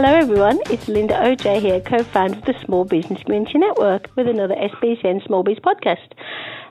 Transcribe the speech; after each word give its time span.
Hello 0.00 0.14
everyone, 0.14 0.60
it's 0.70 0.86
Linda 0.86 1.14
OJ 1.14 1.60
here, 1.60 1.80
co-founder 1.80 2.38
of 2.38 2.44
the 2.44 2.54
Small 2.64 2.84
Business 2.84 3.20
Community 3.24 3.58
Network 3.58 4.08
with 4.14 4.28
another 4.28 4.54
SBCN 4.54 5.26
Small 5.26 5.42
Biz 5.42 5.58
podcast. 5.58 6.12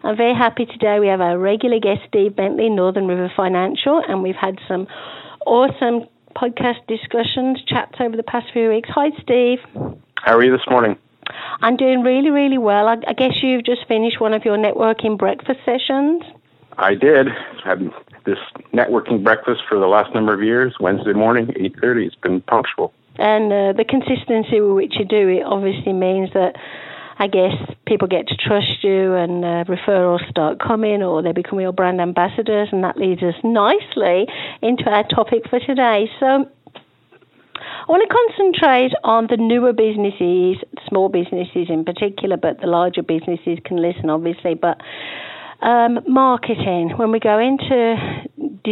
I'm 0.03 0.15
very 0.15 0.33
happy 0.33 0.65
today 0.65 1.01
we 1.01 1.07
have 1.07 1.19
our 1.19 1.37
regular 1.37 1.77
guest 1.77 2.03
Steve 2.07 2.37
Bentley, 2.37 2.69
Northern 2.69 3.05
River 3.05 3.29
Financial, 3.35 4.01
and 4.07 4.23
we've 4.23 4.37
had 4.39 4.59
some 4.65 4.87
awesome 5.45 6.07
podcast 6.37 6.87
discussions, 6.87 7.61
chats 7.67 7.95
over 7.99 8.15
the 8.15 8.23
past 8.23 8.45
few 8.53 8.69
weeks. 8.69 8.87
Hi 8.95 9.09
Steve. 9.21 9.59
How 10.23 10.37
are 10.37 10.43
you 10.45 10.53
this 10.53 10.65
morning? 10.69 10.95
I'm 11.59 11.75
doing 11.75 12.03
really, 12.03 12.29
really 12.29 12.57
well. 12.57 12.87
I, 12.87 12.95
I 13.09 13.11
guess 13.11 13.43
you've 13.43 13.65
just 13.65 13.85
finished 13.89 14.21
one 14.21 14.33
of 14.33 14.45
your 14.45 14.55
networking 14.55 15.17
breakfast 15.17 15.59
sessions. 15.65 16.23
I 16.77 16.95
did. 16.95 17.27
Had 17.61 17.91
this 18.25 18.39
networking 18.73 19.21
breakfast 19.21 19.63
for 19.67 19.77
the 19.77 19.87
last 19.87 20.15
number 20.15 20.33
of 20.33 20.41
years, 20.41 20.75
Wednesday 20.79 21.11
morning, 21.11 21.47
8.30. 21.47 22.05
It's 22.05 22.15
been 22.15 22.39
punctual. 22.39 22.93
And 23.17 23.51
uh, 23.51 23.73
the 23.73 23.85
consistency 23.87 24.61
with 24.61 24.75
which 24.75 24.93
you 24.99 25.05
do 25.05 25.27
it 25.29 25.43
obviously 25.43 25.93
means 25.93 26.29
that 26.33 26.55
I 27.19 27.27
guess 27.27 27.53
people 27.87 28.07
get 28.07 28.27
to 28.27 28.35
trust 28.35 28.83
you 28.83 29.15
and 29.15 29.43
uh, 29.43 29.63
referrals 29.65 30.27
start 30.29 30.59
coming 30.59 31.01
or 31.01 31.23
they 31.23 31.31
become 31.31 31.59
your 31.59 31.73
brand 31.73 31.99
ambassadors. 31.99 32.69
And 32.71 32.83
that 32.83 32.97
leads 32.97 33.23
us 33.23 33.35
nicely 33.43 34.27
into 34.61 34.83
our 34.85 35.03
topic 35.07 35.49
for 35.49 35.59
today. 35.59 36.09
So 36.19 36.45
I 37.87 37.91
want 37.91 38.07
to 38.07 38.13
concentrate 38.13 38.91
on 39.03 39.27
the 39.29 39.37
newer 39.37 39.73
businesses, 39.73 40.61
small 40.87 41.09
businesses 41.09 41.69
in 41.69 41.85
particular, 41.85 42.37
but 42.37 42.61
the 42.61 42.67
larger 42.67 43.01
businesses 43.01 43.57
can 43.65 43.77
listen, 43.77 44.09
obviously. 44.09 44.53
But 44.53 44.77
um, 45.61 45.99
marketing, 46.07 46.93
when 46.97 47.11
we 47.11 47.19
go 47.19 47.39
in 47.39 47.57
to 47.57 47.95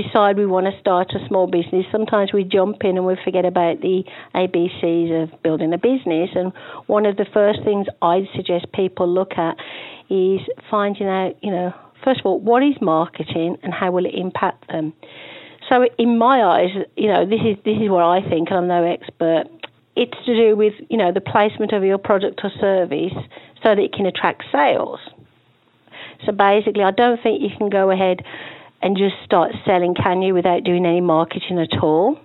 decide 0.01 0.37
we 0.37 0.45
want 0.45 0.65
to 0.65 0.79
start 0.79 1.11
a 1.15 1.27
small 1.27 1.47
business, 1.47 1.85
sometimes 1.91 2.33
we 2.33 2.43
jump 2.43 2.83
in 2.83 2.97
and 2.97 3.05
we 3.05 3.15
forget 3.23 3.45
about 3.45 3.81
the 3.81 4.03
ABCs 4.35 5.23
of 5.23 5.41
building 5.41 5.73
a 5.73 5.77
business. 5.77 6.29
And 6.35 6.51
one 6.87 7.05
of 7.05 7.15
the 7.17 7.25
first 7.33 7.59
things 7.63 7.87
I'd 8.01 8.27
suggest 8.35 8.71
people 8.73 9.07
look 9.07 9.33
at 9.37 9.55
is 10.09 10.41
finding 10.69 11.07
out, 11.07 11.35
you 11.41 11.51
know, 11.51 11.73
first 12.03 12.19
of 12.19 12.25
all, 12.25 12.39
what 12.39 12.61
is 12.61 12.75
marketing 12.81 13.57
and 13.63 13.73
how 13.73 13.91
will 13.91 14.05
it 14.05 14.13
impact 14.15 14.67
them? 14.67 14.93
So, 15.69 15.87
in 15.97 16.19
my 16.19 16.43
eyes, 16.43 16.69
you 16.95 17.07
know, 17.07 17.25
this 17.25 17.39
is 17.41 17.57
this 17.65 17.77
is 17.81 17.89
what 17.89 18.03
I 18.03 18.21
think, 18.29 18.49
and 18.49 18.59
I'm 18.59 18.67
no 18.67 18.83
expert. 18.83 19.45
It's 19.95 20.13
to 20.25 20.35
do 20.35 20.55
with 20.55 20.73
you 20.89 20.97
know 20.97 21.11
the 21.11 21.21
placement 21.21 21.71
of 21.71 21.83
your 21.83 21.97
product 21.97 22.41
or 22.43 22.51
service 22.59 23.17
so 23.63 23.69
that 23.73 23.79
it 23.79 23.91
can 23.91 24.05
attract 24.05 24.43
sales. 24.51 24.99
So 26.23 26.31
basically, 26.33 26.83
I 26.83 26.91
don't 26.91 27.21
think 27.23 27.41
you 27.41 27.49
can 27.57 27.69
go 27.69 27.89
ahead 27.89 28.21
and 28.81 28.97
just 28.97 29.15
start 29.23 29.51
selling, 29.65 29.95
can 29.95 30.21
you, 30.21 30.33
without 30.33 30.63
doing 30.63 30.85
any 30.85 31.01
marketing 31.01 31.59
at 31.59 31.81
all? 31.81 32.19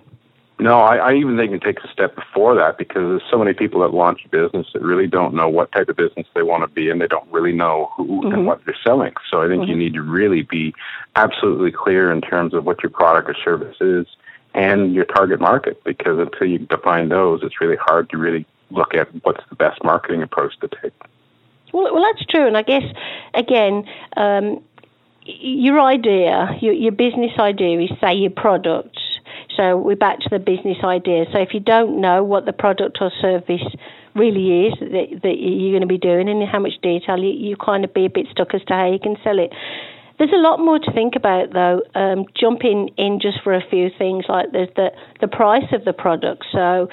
No, 0.61 0.79
I, 0.79 0.97
I 0.97 1.13
even 1.15 1.37
think 1.37 1.53
it 1.53 1.63
takes 1.63 1.83
a 1.83 1.87
step 1.91 2.15
before 2.15 2.53
that 2.53 2.77
because 2.77 3.01
there's 3.01 3.23
so 3.31 3.39
many 3.39 3.53
people 3.53 3.81
that 3.81 3.95
launch 3.95 4.21
a 4.25 4.29
business 4.29 4.67
that 4.73 4.83
really 4.83 5.07
don't 5.07 5.33
know 5.33 5.49
what 5.49 5.71
type 5.71 5.89
of 5.89 5.95
business 5.95 6.27
they 6.35 6.43
want 6.43 6.61
to 6.61 6.67
be 6.67 6.91
and 6.91 7.01
they 7.01 7.07
don't 7.07 7.27
really 7.31 7.51
know 7.51 7.89
who 7.97 8.21
mm-hmm. 8.21 8.31
and 8.31 8.45
what 8.45 8.63
they're 8.63 8.77
selling. 8.83 9.13
So 9.31 9.41
I 9.41 9.47
think 9.47 9.63
mm-hmm. 9.63 9.71
you 9.71 9.75
need 9.75 9.95
to 9.95 10.03
really 10.03 10.43
be 10.43 10.75
absolutely 11.15 11.71
clear 11.71 12.11
in 12.11 12.21
terms 12.21 12.53
of 12.53 12.63
what 12.63 12.83
your 12.83 12.91
product 12.91 13.27
or 13.27 13.35
service 13.43 13.77
is 13.81 14.05
and 14.53 14.93
your 14.93 15.05
target 15.05 15.39
market 15.39 15.83
because 15.83 16.19
until 16.19 16.47
you 16.47 16.59
define 16.59 17.09
those, 17.09 17.41
it's 17.41 17.59
really 17.59 17.77
hard 17.77 18.11
to 18.11 18.17
really 18.19 18.45
look 18.69 18.93
at 18.93 19.07
what's 19.23 19.43
the 19.49 19.55
best 19.55 19.83
marketing 19.83 20.21
approach 20.21 20.53
to 20.59 20.67
take. 20.67 20.93
Well, 21.73 21.93
well, 21.93 22.03
that's 22.03 22.25
true, 22.27 22.45
and 22.47 22.57
I 22.57 22.63
guess 22.63 22.83
again, 23.33 23.85
um, 24.17 24.61
your 25.25 25.79
idea, 25.79 26.57
your, 26.61 26.73
your 26.73 26.91
business 26.91 27.31
idea 27.39 27.79
is 27.81 27.89
say 28.01 28.13
your 28.15 28.31
product. 28.31 28.97
So 29.57 29.77
we're 29.77 29.95
back 29.95 30.19
to 30.19 30.29
the 30.29 30.39
business 30.39 30.77
idea. 30.83 31.25
So 31.31 31.39
if 31.39 31.53
you 31.53 31.59
don't 31.59 32.01
know 32.01 32.23
what 32.23 32.45
the 32.45 32.53
product 32.53 32.97
or 33.01 33.11
service 33.21 33.63
really 34.15 34.67
is 34.67 34.73
that, 34.79 35.19
that 35.23 35.35
you're 35.37 35.71
going 35.71 35.81
to 35.81 35.87
be 35.87 35.97
doing 35.97 36.27
and 36.29 36.47
how 36.47 36.59
much 36.59 36.73
detail, 36.81 37.17
you, 37.17 37.29
you 37.31 37.55
kind 37.57 37.83
of 37.83 37.93
be 37.93 38.05
a 38.05 38.09
bit 38.09 38.27
stuck 38.31 38.53
as 38.53 38.63
to 38.65 38.73
how 38.73 38.91
you 38.91 38.99
can 38.99 39.15
sell 39.23 39.39
it. 39.39 39.51
There's 40.17 40.31
a 40.31 40.37
lot 40.37 40.59
more 40.59 40.77
to 40.77 40.91
think 40.91 41.15
about, 41.15 41.53
though. 41.53 41.81
Um, 41.95 42.25
jumping 42.39 42.89
in 42.97 43.19
just 43.19 43.41
for 43.43 43.53
a 43.53 43.63
few 43.69 43.89
things 43.97 44.25
like 44.29 44.51
there's 44.51 44.69
the 44.75 44.91
the 45.19 45.27
price 45.27 45.65
of 45.73 45.83
the 45.83 45.93
product. 45.93 46.45
So 46.51 46.89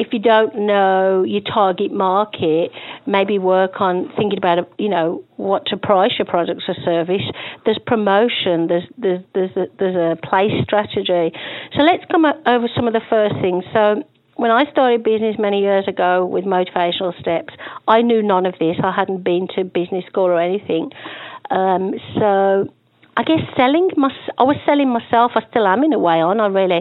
if 0.00 0.14
you 0.14 0.18
don't 0.18 0.56
know 0.56 1.22
your 1.24 1.42
target 1.42 1.92
market, 1.92 2.72
maybe 3.06 3.38
work 3.38 3.82
on 3.82 4.10
thinking 4.16 4.38
about 4.38 4.66
you 4.78 4.88
know 4.88 5.22
what 5.36 5.66
to 5.66 5.76
price 5.76 6.12
your 6.18 6.24
products 6.24 6.64
or 6.66 6.74
service. 6.82 7.22
There's 7.66 7.78
promotion. 7.86 8.66
There's 8.66 8.88
there's 8.96 9.22
there's 9.34 9.54
a, 9.56 9.66
there's 9.78 9.96
a 9.96 10.16
place 10.26 10.52
strategy. 10.64 11.36
So 11.76 11.82
let's 11.82 12.02
come 12.10 12.24
over 12.24 12.66
some 12.74 12.86
of 12.86 12.94
the 12.94 13.02
first 13.10 13.34
things. 13.42 13.62
So 13.74 14.02
when 14.36 14.50
I 14.50 14.64
started 14.72 15.04
business 15.04 15.36
many 15.38 15.60
years 15.60 15.86
ago 15.86 16.24
with 16.24 16.44
motivational 16.46 17.12
steps, 17.20 17.52
I 17.86 18.00
knew 18.00 18.22
none 18.22 18.46
of 18.46 18.54
this. 18.58 18.76
I 18.82 18.92
hadn't 18.92 19.22
been 19.22 19.48
to 19.54 19.64
business 19.64 20.06
school 20.06 20.24
or 20.24 20.40
anything. 20.40 20.90
Um, 21.50 21.92
so 22.18 22.72
I 23.18 23.22
guess 23.22 23.40
selling, 23.54 23.90
my, 23.98 24.08
I 24.38 24.44
was 24.44 24.56
selling 24.64 24.88
myself. 24.88 25.32
I 25.34 25.42
still 25.50 25.66
am 25.66 25.84
in 25.84 25.92
a 25.92 25.98
way 25.98 26.22
on. 26.22 26.40
I 26.40 26.46
really. 26.46 26.80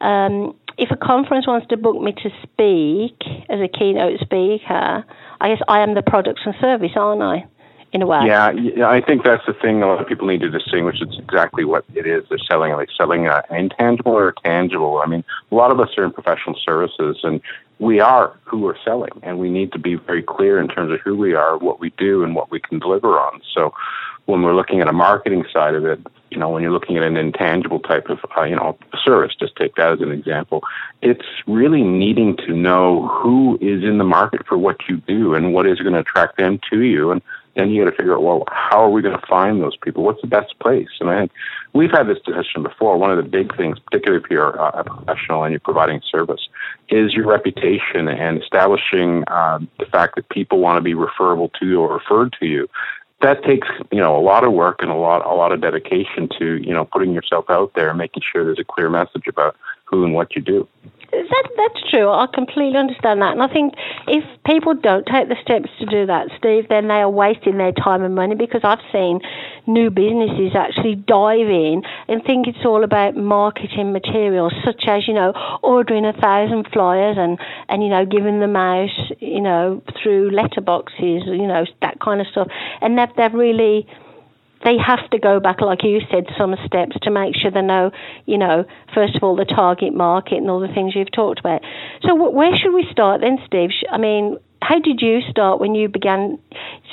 Um, 0.00 0.56
if 0.78 0.90
a 0.90 0.96
conference 0.96 1.46
wants 1.46 1.66
to 1.68 1.76
book 1.76 2.00
me 2.00 2.12
to 2.12 2.30
speak 2.42 3.16
as 3.48 3.60
a 3.60 3.68
keynote 3.68 4.20
speaker, 4.20 5.04
I 5.40 5.48
guess 5.48 5.62
I 5.68 5.80
am 5.80 5.94
the 5.94 6.02
product 6.02 6.40
and 6.44 6.54
service, 6.60 6.92
aren't 6.96 7.22
I? 7.22 7.46
In 7.92 8.02
a 8.02 8.06
way. 8.06 8.20
Yeah, 8.26 8.50
I 8.88 9.00
think 9.00 9.24
that's 9.24 9.46
the 9.46 9.54
thing. 9.54 9.82
A 9.82 9.86
lot 9.86 10.02
of 10.02 10.08
people 10.08 10.26
need 10.26 10.40
to 10.40 10.50
distinguish. 10.50 10.96
It's 11.00 11.16
exactly 11.18 11.64
what 11.64 11.84
it 11.94 12.06
is 12.06 12.24
they're 12.28 12.38
selling. 12.38 12.76
They 12.76 12.86
selling 12.94 13.26
an 13.26 13.42
intangible 13.48 14.12
or 14.12 14.34
tangible? 14.44 15.00
I 15.02 15.06
mean, 15.06 15.24
a 15.50 15.54
lot 15.54 15.70
of 15.70 15.80
us 15.80 15.88
are 15.96 16.04
in 16.04 16.12
professional 16.12 16.56
services, 16.62 17.20
and 17.22 17.40
we 17.78 18.00
are 18.00 18.36
who 18.44 18.58
we're 18.58 18.76
selling, 18.84 19.12
and 19.22 19.38
we 19.38 19.48
need 19.48 19.72
to 19.72 19.78
be 19.78 19.94
very 19.94 20.22
clear 20.22 20.60
in 20.60 20.68
terms 20.68 20.92
of 20.92 21.00
who 21.00 21.16
we 21.16 21.34
are, 21.34 21.56
what 21.56 21.80
we 21.80 21.90
do, 21.96 22.22
and 22.22 22.34
what 22.34 22.50
we 22.50 22.60
can 22.60 22.78
deliver 22.78 23.18
on. 23.18 23.40
So, 23.54 23.72
when 24.26 24.42
we're 24.42 24.54
looking 24.54 24.80
at 24.80 24.88
a 24.88 24.92
marketing 24.92 25.44
side 25.52 25.74
of 25.74 25.84
it, 25.84 26.00
you 26.30 26.38
know, 26.38 26.50
when 26.50 26.62
you're 26.62 26.72
looking 26.72 26.96
at 26.96 27.04
an 27.04 27.16
intangible 27.16 27.80
type 27.80 28.08
of, 28.08 28.18
uh, 28.36 28.42
you 28.42 28.56
know, 28.56 28.76
service, 29.04 29.34
just 29.38 29.56
take 29.56 29.76
that 29.76 29.92
as 29.92 30.00
an 30.00 30.10
example, 30.10 30.62
it's 31.00 31.24
really 31.46 31.82
needing 31.82 32.36
to 32.38 32.52
know 32.52 33.06
who 33.08 33.56
is 33.60 33.84
in 33.84 33.98
the 33.98 34.04
market 34.04 34.46
for 34.46 34.58
what 34.58 34.76
you 34.88 34.98
do 35.06 35.34
and 35.34 35.54
what 35.54 35.66
is 35.66 35.78
going 35.78 35.94
to 35.94 36.00
attract 36.00 36.36
them 36.36 36.60
to 36.70 36.82
you. 36.82 37.12
And 37.12 37.22
then 37.54 37.70
you 37.70 37.84
got 37.84 37.90
to 37.90 37.96
figure 37.96 38.14
out, 38.14 38.22
well, 38.22 38.44
how 38.48 38.84
are 38.84 38.90
we 38.90 39.00
going 39.00 39.18
to 39.18 39.26
find 39.26 39.62
those 39.62 39.76
people? 39.76 40.02
What's 40.02 40.20
the 40.20 40.26
best 40.26 40.58
place? 40.58 40.88
And 41.00 41.08
I 41.08 41.20
think 41.20 41.32
we've 41.72 41.90
had 41.90 42.06
this 42.06 42.18
discussion 42.18 42.62
before. 42.62 42.98
One 42.98 43.10
of 43.10 43.16
the 43.16 43.22
big 43.22 43.56
things, 43.56 43.78
particularly 43.78 44.22
if 44.22 44.30
you're 44.30 44.50
a 44.50 44.84
professional 44.84 45.44
and 45.44 45.52
you're 45.52 45.60
providing 45.60 46.02
service, 46.10 46.48
is 46.88 47.14
your 47.14 47.26
reputation 47.26 48.08
and 48.08 48.42
establishing 48.42 49.24
uh, 49.28 49.60
the 49.78 49.86
fact 49.86 50.16
that 50.16 50.28
people 50.28 50.58
want 50.58 50.76
to 50.76 50.82
be 50.82 50.94
referable 50.94 51.50
to 51.60 51.66
you 51.66 51.80
or 51.80 51.94
referred 51.94 52.36
to 52.40 52.46
you 52.46 52.68
that 53.22 53.42
takes 53.44 53.68
you 53.90 53.98
know 53.98 54.16
a 54.16 54.20
lot 54.20 54.44
of 54.44 54.52
work 54.52 54.76
and 54.80 54.90
a 54.90 54.94
lot 54.94 55.24
a 55.24 55.34
lot 55.34 55.52
of 55.52 55.60
dedication 55.60 56.28
to 56.38 56.56
you 56.56 56.72
know 56.72 56.84
putting 56.84 57.12
yourself 57.12 57.46
out 57.48 57.72
there 57.74 57.88
and 57.88 57.98
making 57.98 58.22
sure 58.30 58.44
there's 58.44 58.58
a 58.58 58.64
clear 58.64 58.90
message 58.90 59.26
about 59.26 59.56
who 59.84 60.04
and 60.04 60.14
what 60.14 60.34
you 60.36 60.42
do. 60.42 60.68
That, 61.12 61.48
that's 61.56 61.90
true. 61.90 62.10
I 62.10 62.26
completely 62.32 62.76
understand 62.76 63.22
that. 63.22 63.32
And 63.32 63.42
I 63.42 63.48
think 63.48 63.74
if 64.06 64.24
people 64.44 64.74
don't 64.74 65.06
take 65.06 65.28
the 65.28 65.36
steps 65.40 65.70
to 65.78 65.86
do 65.86 66.04
that, 66.06 66.28
Steve, 66.36 66.68
then 66.68 66.88
they 66.88 67.00
are 67.00 67.10
wasting 67.10 67.58
their 67.58 67.72
time 67.72 68.02
and 68.02 68.14
money 68.14 68.34
because 68.34 68.62
I've 68.64 68.82
seen 68.92 69.20
new 69.66 69.88
businesses 69.88 70.52
actually 70.54 70.96
dive 70.96 71.48
in 71.48 71.82
and 72.08 72.22
think 72.24 72.46
it's 72.46 72.64
all 72.64 72.84
about 72.84 73.16
marketing 73.16 73.92
materials, 73.92 74.52
such 74.64 74.84
as, 74.88 75.06
you 75.06 75.14
know, 75.14 75.32
ordering 75.62 76.04
a 76.04 76.12
thousand 76.12 76.68
flyers 76.72 77.16
and, 77.18 77.38
and 77.68 77.82
you 77.82 77.88
know, 77.88 78.04
giving 78.04 78.40
them 78.40 78.56
out, 78.56 78.90
you 79.20 79.40
know, 79.40 79.82
through 80.02 80.32
letterboxes, 80.32 81.24
you 81.26 81.46
know, 81.46 81.64
kind 82.06 82.20
of 82.20 82.26
stuff. 82.30 82.48
And 82.80 82.96
they've, 82.96 83.14
they've 83.16 83.34
really 83.34 83.86
they 84.64 84.76
have 84.78 85.10
to 85.10 85.18
go 85.18 85.38
back, 85.38 85.60
like 85.60 85.84
you 85.84 86.00
said, 86.10 86.24
some 86.38 86.54
steps 86.66 86.96
to 87.02 87.10
make 87.10 87.36
sure 87.36 87.50
they 87.50 87.62
know, 87.62 87.90
you 88.24 88.38
know, 88.38 88.64
first 88.94 89.14
of 89.14 89.22
all, 89.22 89.36
the 89.36 89.44
target 89.44 89.94
market 89.94 90.38
and 90.38 90.50
all 90.50 90.60
the 90.60 90.72
things 90.72 90.94
you've 90.96 91.12
talked 91.12 91.38
about. 91.38 91.60
So, 92.02 92.14
where 92.14 92.56
should 92.56 92.74
we 92.74 92.86
start 92.90 93.20
then, 93.20 93.38
Steve? 93.46 93.70
I 93.90 93.98
mean, 93.98 94.38
how 94.62 94.80
did 94.80 95.00
you 95.00 95.20
start 95.30 95.60
when 95.60 95.74
you 95.74 95.88
began? 95.88 96.38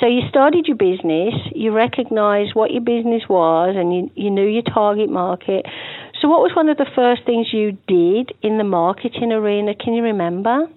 So 0.00 0.06
you 0.06 0.20
started 0.28 0.66
your 0.66 0.76
business, 0.76 1.34
you 1.54 1.72
recognised 1.72 2.54
what 2.54 2.70
your 2.70 2.82
business 2.82 3.22
was, 3.28 3.74
and 3.76 3.94
you, 3.94 4.10
you 4.14 4.30
knew 4.30 4.46
your 4.46 4.62
target 4.62 5.10
market. 5.10 5.64
So 6.20 6.28
what 6.28 6.40
was 6.40 6.52
one 6.54 6.68
of 6.68 6.76
the 6.76 6.86
first 6.94 7.22
things 7.26 7.48
you 7.52 7.72
did 7.88 8.32
in 8.42 8.58
the 8.58 8.64
marketing 8.64 9.32
arena? 9.32 9.74
Can 9.74 9.94
you 9.94 10.02
remember? 10.02 10.68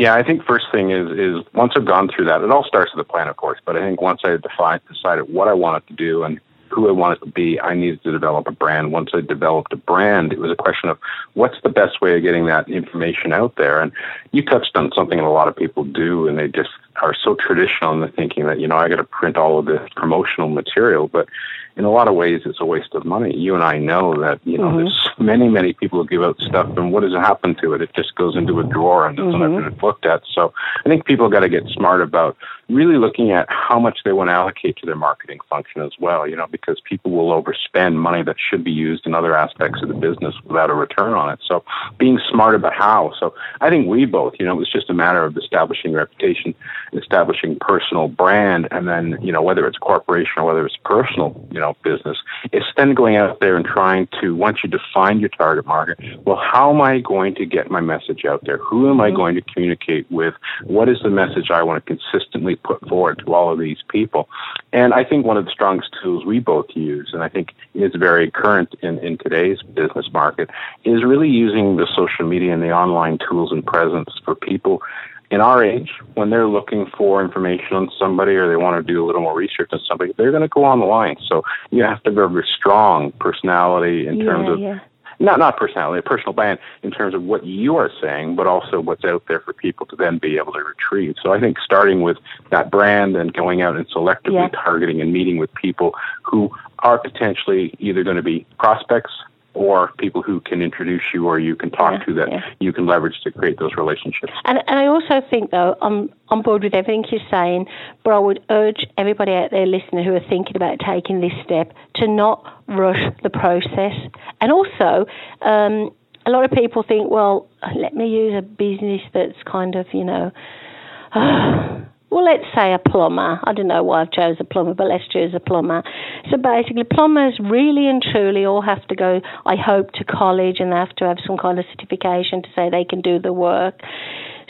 Yeah, 0.00 0.14
I 0.14 0.22
think 0.22 0.44
first 0.44 0.64
thing 0.72 0.92
is 0.92 1.10
is 1.10 1.44
once 1.52 1.74
I've 1.76 1.84
gone 1.84 2.08
through 2.08 2.24
that, 2.24 2.40
it 2.40 2.50
all 2.50 2.64
starts 2.64 2.90
with 2.94 3.06
a 3.06 3.12
plan, 3.12 3.28
of 3.28 3.36
course. 3.36 3.58
But 3.66 3.76
I 3.76 3.80
think 3.80 4.00
once 4.00 4.22
I 4.24 4.34
defined, 4.38 4.80
decided 4.90 5.28
what 5.28 5.46
I 5.46 5.52
wanted 5.52 5.86
to 5.88 5.92
do 5.92 6.22
and 6.22 6.40
who 6.70 6.88
I 6.88 6.92
wanted 6.92 7.20
to 7.20 7.26
be, 7.26 7.60
I 7.60 7.74
needed 7.74 8.02
to 8.04 8.10
develop 8.10 8.46
a 8.46 8.50
brand. 8.50 8.92
Once 8.92 9.10
I 9.12 9.20
developed 9.20 9.74
a 9.74 9.76
brand, 9.76 10.32
it 10.32 10.38
was 10.38 10.50
a 10.50 10.56
question 10.56 10.88
of 10.88 10.96
what's 11.34 11.60
the 11.62 11.68
best 11.68 12.00
way 12.00 12.16
of 12.16 12.22
getting 12.22 12.46
that 12.46 12.66
information 12.70 13.34
out 13.34 13.56
there. 13.56 13.82
And 13.82 13.92
you 14.32 14.42
touched 14.42 14.74
on 14.74 14.90
something 14.94 15.18
that 15.18 15.24
a 15.24 15.28
lot 15.28 15.48
of 15.48 15.54
people 15.54 15.84
do, 15.84 16.26
and 16.28 16.38
they 16.38 16.48
just 16.48 16.70
are 17.02 17.14
so 17.14 17.34
traditional 17.34 17.92
in 17.94 18.00
the 18.00 18.08
thinking 18.08 18.46
that 18.46 18.60
you 18.60 18.68
know 18.68 18.76
I 18.76 18.88
got 18.88 18.96
to 18.96 19.04
print 19.04 19.36
all 19.36 19.58
of 19.58 19.66
this 19.66 19.88
promotional 19.96 20.48
material, 20.48 21.08
but 21.08 21.28
in 21.76 21.84
a 21.84 21.90
lot 21.90 22.08
of 22.08 22.14
ways, 22.14 22.42
it's 22.44 22.60
a 22.60 22.64
waste 22.64 22.94
of 22.94 23.04
money. 23.04 23.34
You 23.36 23.54
and 23.54 23.62
I 23.62 23.78
know 23.78 24.20
that 24.20 24.40
you 24.44 24.58
know 24.58 24.64
mm-hmm. 24.64 24.78
there's 24.78 25.08
many, 25.18 25.48
many 25.48 25.72
people 25.72 26.02
who 26.02 26.08
give 26.08 26.22
out 26.22 26.38
stuff, 26.40 26.76
and 26.76 26.92
what 26.92 27.00
does 27.00 27.14
happen 27.14 27.56
to 27.62 27.74
it? 27.74 27.80
It 27.80 27.94
just 27.94 28.14
goes 28.16 28.36
into 28.36 28.60
a 28.60 28.64
drawer 28.64 29.06
and 29.06 29.16
doesn't 29.16 29.32
mm-hmm. 29.32 29.58
ever 29.58 29.70
get 29.70 29.82
looked 29.82 30.04
at. 30.04 30.22
So 30.34 30.52
I 30.84 30.88
think 30.88 31.04
people 31.04 31.28
got 31.28 31.40
to 31.40 31.48
get 31.48 31.66
smart 31.68 32.02
about 32.02 32.36
really 32.68 32.96
looking 32.96 33.32
at 33.32 33.46
how 33.48 33.80
much 33.80 34.00
they 34.04 34.12
want 34.12 34.28
to 34.28 34.32
allocate 34.32 34.76
to 34.76 34.86
their 34.86 34.96
marketing 34.96 35.38
function 35.48 35.82
as 35.82 35.92
well. 35.98 36.26
You 36.28 36.36
know, 36.36 36.46
because 36.46 36.80
people 36.80 37.12
will 37.12 37.30
overspend 37.42 37.94
money 37.94 38.22
that 38.24 38.36
should 38.38 38.64
be 38.64 38.72
used 38.72 39.06
in 39.06 39.14
other 39.14 39.36
aspects 39.36 39.80
of 39.82 39.88
the 39.88 39.94
business 39.94 40.34
without 40.44 40.70
a 40.70 40.74
return 40.74 41.14
on 41.14 41.30
it. 41.30 41.40
So 41.46 41.64
being 41.98 42.20
smart 42.30 42.54
about 42.54 42.74
how. 42.74 43.12
So 43.18 43.34
I 43.60 43.70
think 43.70 43.86
we 43.86 44.04
both, 44.06 44.34
you 44.38 44.46
know, 44.46 44.52
it 44.52 44.58
was 44.58 44.70
just 44.70 44.90
a 44.90 44.94
matter 44.94 45.24
of 45.24 45.36
establishing 45.36 45.92
reputation, 45.92 46.54
establishing 46.92 47.58
personal 47.60 48.08
brand, 48.08 48.68
and 48.70 48.88
then 48.88 49.18
you 49.20 49.32
know 49.32 49.42
whether 49.42 49.66
it's 49.66 49.78
corporation 49.78 50.32
or 50.38 50.44
whether 50.44 50.66
it's 50.66 50.76
personal, 50.84 51.46
you 51.50 51.60
know, 51.60 51.76
business, 51.82 52.18
it's 52.52 52.66
then 52.76 52.94
going 52.94 53.16
out 53.16 53.40
there 53.40 53.56
and 53.56 53.64
trying 53.64 54.08
to 54.20 54.34
once 54.34 54.58
you 54.62 54.70
define 54.70 55.20
your 55.20 55.28
target 55.28 55.66
market, 55.66 55.98
well, 56.24 56.36
how 56.36 56.72
am 56.72 56.80
I 56.80 57.00
going 57.00 57.34
to 57.36 57.46
get 57.46 57.70
my 57.70 57.80
message 57.80 58.24
out 58.24 58.44
there? 58.44 58.58
Who 58.58 58.90
am 58.90 59.00
I 59.00 59.08
mm-hmm. 59.08 59.16
going 59.16 59.34
to 59.36 59.42
communicate 59.42 60.10
with? 60.10 60.34
What 60.64 60.88
is 60.88 60.98
the 61.02 61.10
message 61.10 61.50
I 61.50 61.62
want 61.62 61.84
to 61.84 61.96
consistently 61.96 62.56
put 62.56 62.80
forward 62.88 63.18
to 63.20 63.34
all 63.34 63.52
of 63.52 63.58
these 63.58 63.78
people? 63.88 64.28
And 64.72 64.94
I 64.94 65.04
think 65.04 65.26
one 65.26 65.36
of 65.36 65.44
the 65.44 65.50
strongest 65.50 65.90
tools 66.02 66.24
we 66.24 66.38
both 66.38 66.66
use, 66.74 67.10
and 67.12 67.22
I 67.22 67.28
think 67.28 67.54
is 67.74 67.94
very 67.94 68.30
current 68.30 68.74
in, 68.82 68.98
in 68.98 69.18
today's 69.18 69.62
business 69.62 70.08
market, 70.12 70.50
is 70.84 71.04
really 71.04 71.28
using 71.28 71.76
the 71.76 71.86
social 71.94 72.26
media 72.26 72.52
and 72.52 72.62
the 72.62 72.72
online 72.72 73.18
tools 73.18 73.52
and 73.52 73.64
presence 73.64 74.10
for 74.24 74.34
people 74.34 74.82
in 75.30 75.40
our 75.40 75.62
age, 75.64 75.90
when 76.14 76.30
they're 76.30 76.48
looking 76.48 76.86
for 76.96 77.24
information 77.24 77.76
on 77.76 77.90
somebody 77.98 78.32
or 78.32 78.48
they 78.48 78.56
want 78.56 78.84
to 78.84 78.92
do 78.92 79.04
a 79.04 79.06
little 79.06 79.22
more 79.22 79.36
research 79.36 79.70
on 79.72 79.80
somebody, 79.86 80.12
they're 80.16 80.32
going 80.32 80.42
to 80.42 80.48
go 80.48 80.64
online. 80.64 81.16
So 81.28 81.42
you 81.70 81.84
have 81.84 82.02
to 82.02 82.10
have 82.10 82.18
a 82.18 82.28
very 82.28 82.48
strong 82.56 83.12
personality 83.12 84.08
in 84.08 84.18
terms 84.20 84.48
of 84.48 84.58
yeah. 84.58 84.80
not 85.20 85.38
not 85.38 85.56
personality, 85.56 86.00
a 86.00 86.02
personal 86.02 86.32
brand 86.32 86.58
in 86.82 86.90
terms 86.90 87.14
of 87.14 87.22
what 87.22 87.46
you 87.46 87.76
are 87.76 87.90
saying, 88.02 88.34
but 88.34 88.48
also 88.48 88.80
what's 88.80 89.04
out 89.04 89.22
there 89.28 89.38
for 89.40 89.52
people 89.52 89.86
to 89.86 89.96
then 89.96 90.18
be 90.18 90.36
able 90.36 90.52
to 90.52 90.64
retrieve. 90.64 91.14
So 91.22 91.32
I 91.32 91.38
think 91.38 91.58
starting 91.64 92.02
with 92.02 92.16
that 92.50 92.72
brand 92.72 93.16
and 93.16 93.32
going 93.32 93.62
out 93.62 93.76
and 93.76 93.88
selectively 93.88 94.50
yeah. 94.52 94.60
targeting 94.60 95.00
and 95.00 95.12
meeting 95.12 95.38
with 95.38 95.54
people 95.54 95.94
who 96.24 96.50
are 96.80 96.98
potentially 96.98 97.72
either 97.78 98.02
going 98.02 98.16
to 98.16 98.22
be 98.22 98.46
prospects 98.58 99.12
or 99.54 99.92
people 99.98 100.22
who 100.22 100.40
can 100.40 100.62
introduce 100.62 101.02
you 101.12 101.26
or 101.26 101.38
you 101.38 101.56
can 101.56 101.70
talk 101.70 101.92
yeah, 101.92 102.04
to 102.04 102.14
that 102.14 102.30
yeah. 102.30 102.40
you 102.60 102.72
can 102.72 102.86
leverage 102.86 103.20
to 103.22 103.30
create 103.30 103.58
those 103.58 103.74
relationships. 103.76 104.32
And, 104.44 104.58
and 104.66 104.78
I 104.78 104.86
also 104.86 105.20
think, 105.28 105.50
though, 105.50 105.76
I'm 105.82 106.12
on 106.28 106.42
board 106.42 106.62
with 106.62 106.74
everything 106.74 107.04
you're 107.10 107.20
saying, 107.30 107.66
but 108.04 108.12
I 108.12 108.18
would 108.18 108.42
urge 108.50 108.86
everybody 108.96 109.32
out 109.32 109.50
there 109.50 109.66
listening 109.66 110.04
who 110.04 110.14
are 110.14 110.28
thinking 110.28 110.56
about 110.56 110.78
taking 110.78 111.20
this 111.20 111.32
step 111.44 111.72
to 111.96 112.06
not 112.06 112.62
rush 112.68 113.12
the 113.22 113.30
process. 113.30 113.94
And 114.40 114.52
also, 114.52 115.06
um, 115.42 115.90
a 116.26 116.30
lot 116.30 116.44
of 116.44 116.50
people 116.52 116.82
think, 116.82 117.10
well, 117.10 117.48
let 117.74 117.94
me 117.94 118.08
use 118.08 118.34
a 118.36 118.42
business 118.42 119.02
that's 119.12 119.42
kind 119.44 119.74
of, 119.74 119.86
you 119.92 120.04
know, 120.04 120.30
uh, 121.12 121.80
well, 122.10 122.24
let's 122.24 122.44
say 122.54 122.74
a 122.74 122.78
plumber. 122.78 123.40
I 123.44 123.52
don't 123.52 123.68
know 123.68 123.84
why 123.84 124.02
I've 124.02 124.10
chosen 124.10 124.38
a 124.40 124.44
plumber, 124.44 124.74
but 124.74 124.88
let's 124.88 125.06
choose 125.08 125.32
a 125.34 125.40
plumber. 125.40 125.82
So 126.30 126.36
basically, 126.36 126.84
plumbers 126.84 127.38
really 127.40 127.88
and 127.88 128.02
truly 128.02 128.44
all 128.44 128.62
have 128.62 128.86
to 128.88 128.96
go, 128.96 129.20
I 129.46 129.54
hope, 129.56 129.92
to 129.92 130.04
college 130.04 130.56
and 130.58 130.72
they 130.72 130.76
have 130.76 130.94
to 130.96 131.04
have 131.04 131.18
some 131.24 131.38
kind 131.38 131.58
of 131.58 131.64
certification 131.70 132.42
to 132.42 132.48
say 132.54 132.68
they 132.68 132.84
can 132.84 133.00
do 133.00 133.20
the 133.20 133.32
work. 133.32 133.80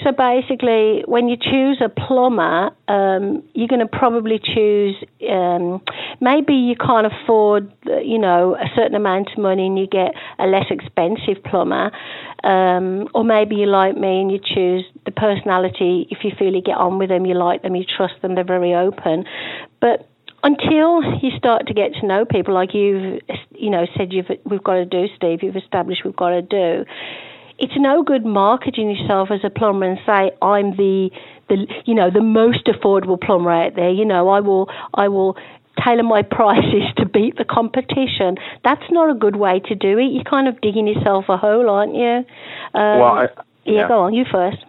So 0.03 0.13
basically, 0.13 1.03
when 1.07 1.29
you 1.29 1.37
choose 1.37 1.81
a 1.85 1.89
plumber, 1.89 2.71
um, 2.89 3.43
you're 3.55 3.69
going 3.69 3.87
to 3.87 3.87
probably 3.87 4.39
choose. 4.39 4.97
Um, 5.29 5.83
maybe 6.21 6.55
you 6.55 6.75
can't 6.77 7.07
afford, 7.07 7.71
you 8.03 8.19
know, 8.19 8.57
a 8.57 8.67
certain 8.75 8.95
amount 8.95 9.31
of 9.33 9.39
money, 9.39 9.67
and 9.67 9.79
you 9.79 9.87
get 9.87 10.15
a 10.39 10.47
less 10.47 10.67
expensive 10.71 11.43
plumber. 11.45 11.91
Um, 12.45 13.09
or 13.15 13.23
maybe 13.23 13.57
you 13.57 13.67
like 13.67 13.97
me 13.97 14.23
and 14.23 14.33
you 14.33 14.39
choose 14.39 14.85
the 15.05 15.11
personality. 15.11 16.07
If 16.11 16.25
you 16.25 16.31
feel 16.39 16.55
you 16.55 16.63
get 16.63 16.79
on 16.79 16.99
with 16.99 17.11
them, 17.11 17.27
you 17.27 17.35
like 17.35 17.63
them, 17.63 17.77
you 17.77 17.85
trust 17.85 18.15
them, 18.23 18.35
they're 18.35 18.45
very 18.45 18.75
open. 18.75 19.25
But 19.83 20.09
until 20.43 21.03
you 21.21 21.37
start 21.37 21.67
to 21.67 21.75
get 21.75 21.93
to 22.01 22.07
know 22.07 22.25
people, 22.25 22.55
like 22.55 22.73
you've, 22.73 23.21
you 23.51 23.69
know, 23.69 23.87
said 23.95 24.15
you've 24.15 24.31
we've 24.45 24.65
got 24.65 24.75
to 24.75 24.87
do, 24.87 25.07
Steve. 25.17 25.43
You've 25.43 25.57
established 25.57 26.03
we've 26.05 26.17
got 26.17 26.31
to 26.31 26.43
do 26.43 26.87
it's 27.61 27.77
no 27.77 28.03
good 28.03 28.25
marketing 28.25 28.91
yourself 28.91 29.31
as 29.31 29.41
a 29.45 29.51
plumber 29.51 29.87
and 29.87 29.99
say 30.07 30.33
I'm 30.43 30.77
the 30.77 31.11
the 31.49 31.67
you 31.85 31.95
know 31.95 32.11
the 32.11 32.23
most 32.23 32.67
affordable 32.67 33.21
plumber 33.21 33.51
out 33.51 33.77
there. 33.77 33.91
You 33.91 34.05
know, 34.05 34.29
I 34.31 34.41
will 34.41 34.69
I 34.95 35.09
will 35.09 35.37
tailor 35.85 36.03
my 36.03 36.23
prices 36.39 36.85
to 36.97 37.07
beat 37.07 37.37
the 37.37 37.45
competition. 37.45 38.37
That's 38.65 38.85
not 38.91 39.11
a 39.11 39.15
good 39.15 39.37
way 39.37 39.61
to 39.61 39.75
do 39.75 39.99
it. 39.99 40.13
You're 40.13 40.25
kind 40.25 40.49
of 40.49 40.61
digging 40.61 40.87
yourself 40.87 41.27
a 41.29 41.37
hole, 41.37 41.69
aren't 41.69 41.95
you? 41.95 42.25
Um, 42.75 42.99
well, 42.99 43.05
I, 43.05 43.23
yeah. 43.65 43.73
yeah, 43.73 43.89
go 43.89 44.01
on. 44.01 44.15
You 44.15 44.25
first. 44.31 44.65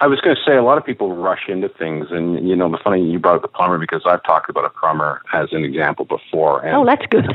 I 0.00 0.06
was 0.06 0.20
going 0.20 0.36
to 0.36 0.42
say 0.44 0.56
a 0.56 0.62
lot 0.62 0.76
of 0.76 0.84
people 0.84 1.14
rush 1.16 1.48
into 1.48 1.68
things, 1.68 2.08
and 2.10 2.46
you 2.46 2.54
know 2.54 2.70
the 2.70 2.78
funny 2.78 3.08
you 3.08 3.18
brought 3.18 3.36
up 3.36 3.42
the 3.42 3.48
plumber 3.48 3.78
because 3.78 4.02
I've 4.04 4.22
talked 4.24 4.50
about 4.50 4.66
a 4.66 4.70
plumber 4.70 5.22
as 5.32 5.48
an 5.52 5.64
example 5.64 6.04
before. 6.04 6.60
And 6.60 6.76
oh, 6.76 6.84
that's 6.84 7.06
good. 7.06 7.26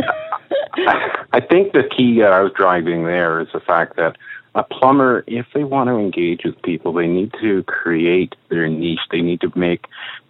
I, 0.76 1.26
I 1.34 1.40
think 1.40 1.74
the 1.74 1.84
key 1.84 2.22
uh, 2.22 2.28
I 2.28 2.42
was 2.42 2.52
driving 2.56 3.06
there 3.06 3.40
is 3.40 3.48
the 3.54 3.60
fact 3.60 3.96
that 3.96 4.18
a 4.56 4.64
plumber, 4.64 5.24
if 5.28 5.46
they 5.54 5.64
want 5.64 5.90
to 5.90 5.98
engage 5.98 6.42
with 6.44 6.62
people, 6.64 6.92
they 6.94 7.08
need 7.08 7.32
to 7.40 7.64
create 7.64 8.36
their 8.50 8.68
niche. 8.68 9.00
They 9.12 9.22
need 9.22 9.42
to 9.42 9.52
make 9.56 9.86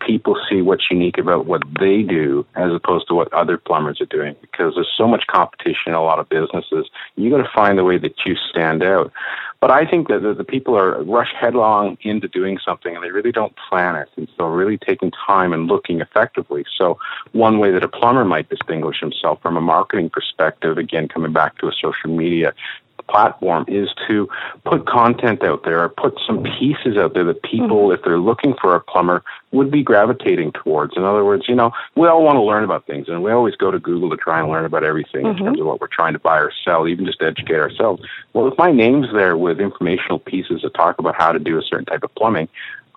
people 0.06 0.36
see 0.50 0.62
what's 0.62 0.92
unique 0.92 1.18
about 1.18 1.46
what 1.46 1.62
they 1.80 2.04
do 2.04 2.46
as 2.56 2.72
opposed 2.74 3.08
to 3.08 3.16
what 3.16 3.32
other 3.34 3.58
plumbers 3.58 4.02
are 4.02 4.06
doing 4.06 4.36
because 4.42 4.74
there's 4.76 4.92
so 4.98 5.08
much 5.08 5.26
competition 5.28 5.88
in 5.88 5.94
a 5.94 6.04
lot 6.04 6.20
of 6.20 6.28
businesses. 6.30 6.90
You 7.16 7.30
got 7.30 7.44
to 7.44 7.50
find 7.56 7.78
the 7.78 7.84
way 7.84 7.98
that 7.98 8.26
you 8.26 8.36
stand 8.50 8.84
out. 8.84 9.12
But 9.62 9.72
I 9.72 9.86
think 9.86 10.08
that 10.08 10.22
the, 10.22 10.34
the 10.34 10.46
people 10.46 10.78
are 10.78 11.04
rush 11.04 11.34
headlong 11.38 11.98
into 12.02 12.30
doing 12.30 12.60
something 12.66 12.96
and 12.96 13.04
they 13.04 13.12
really 13.12 13.34
don't 13.34 13.54
plan 13.70 13.96
it. 13.98 14.08
And 14.16 14.30
so 14.38 14.46
really 14.48 14.78
taking 14.78 15.12
time 15.12 15.52
and 15.52 15.68
looking 15.68 16.00
effectively. 16.00 16.64
So 16.78 16.98
one 17.34 17.60
way 17.60 17.72
that 17.72 17.84
a 17.84 17.90
plumber 17.90 18.24
might 18.24 18.50
distinguish 18.50 19.02
himself 19.02 19.42
from 19.42 19.58
a 19.58 19.62
marketing 19.62 20.12
perspective, 20.12 20.78
again, 20.78 21.10
coming 21.10 21.34
back 21.34 21.58
to 21.58 21.68
a 21.68 21.72
social 21.74 22.10
media, 22.10 22.54
platform 23.10 23.66
is 23.68 23.90
to 24.08 24.30
put 24.66 24.88
content 24.88 25.44
out 25.44 25.64
there 25.64 25.84
or 25.84 25.90
put 25.90 26.18
some 26.26 26.44
pieces 26.44 26.98
out 26.98 27.14
there 27.14 27.24
that 27.26 27.42
people, 27.44 27.88
mm-hmm. 27.88 27.94
if 27.94 28.04
they're 28.04 28.20
looking 28.20 28.54
for 28.62 28.76
a 28.76 28.80
plumber, 28.80 29.24
would 29.52 29.72
be 29.72 29.84
gravitating 29.84 30.52
towards. 30.52 30.96
In 30.96 31.04
other 31.04 31.26
words, 31.26 31.46
you 31.48 31.56
know, 31.56 31.72
we 31.96 32.08
all 32.08 32.24
want 32.24 32.36
to 32.36 32.42
learn 32.42 32.64
about 32.64 32.86
things 32.86 33.08
and 33.10 33.24
we 33.24 33.32
always 33.32 33.56
go 33.56 33.72
to 33.72 33.80
Google 33.80 34.10
to 34.10 34.18
try 34.18 34.40
and 34.40 34.50
learn 34.50 34.66
about 34.66 34.84
everything 34.84 35.26
mm-hmm. 35.26 35.40
in 35.40 35.46
terms 35.46 35.60
of 35.60 35.66
what 35.66 35.82
we're 35.82 35.88
trying 35.88 36.14
to 36.14 36.20
buy 36.20 36.38
or 36.38 36.52
sell, 36.64 36.88
even 36.88 37.06
just 37.06 37.20
to 37.20 37.26
educate 37.26 37.56
ourselves. 37.56 38.04
Well, 38.34 38.48
if 38.48 38.58
my 38.58 38.72
name's 38.72 39.08
there 39.12 39.38
with 39.38 39.60
informational 39.60 40.20
pieces 40.20 40.62
that 40.62 40.74
talk 40.76 41.00
about 41.00 41.16
how 41.16 41.32
to 41.32 41.40
do 41.40 41.58
a 41.58 41.64
certain 41.64 41.86
type 41.86 42.04
of 42.04 42.14
plumbing, 42.16 42.48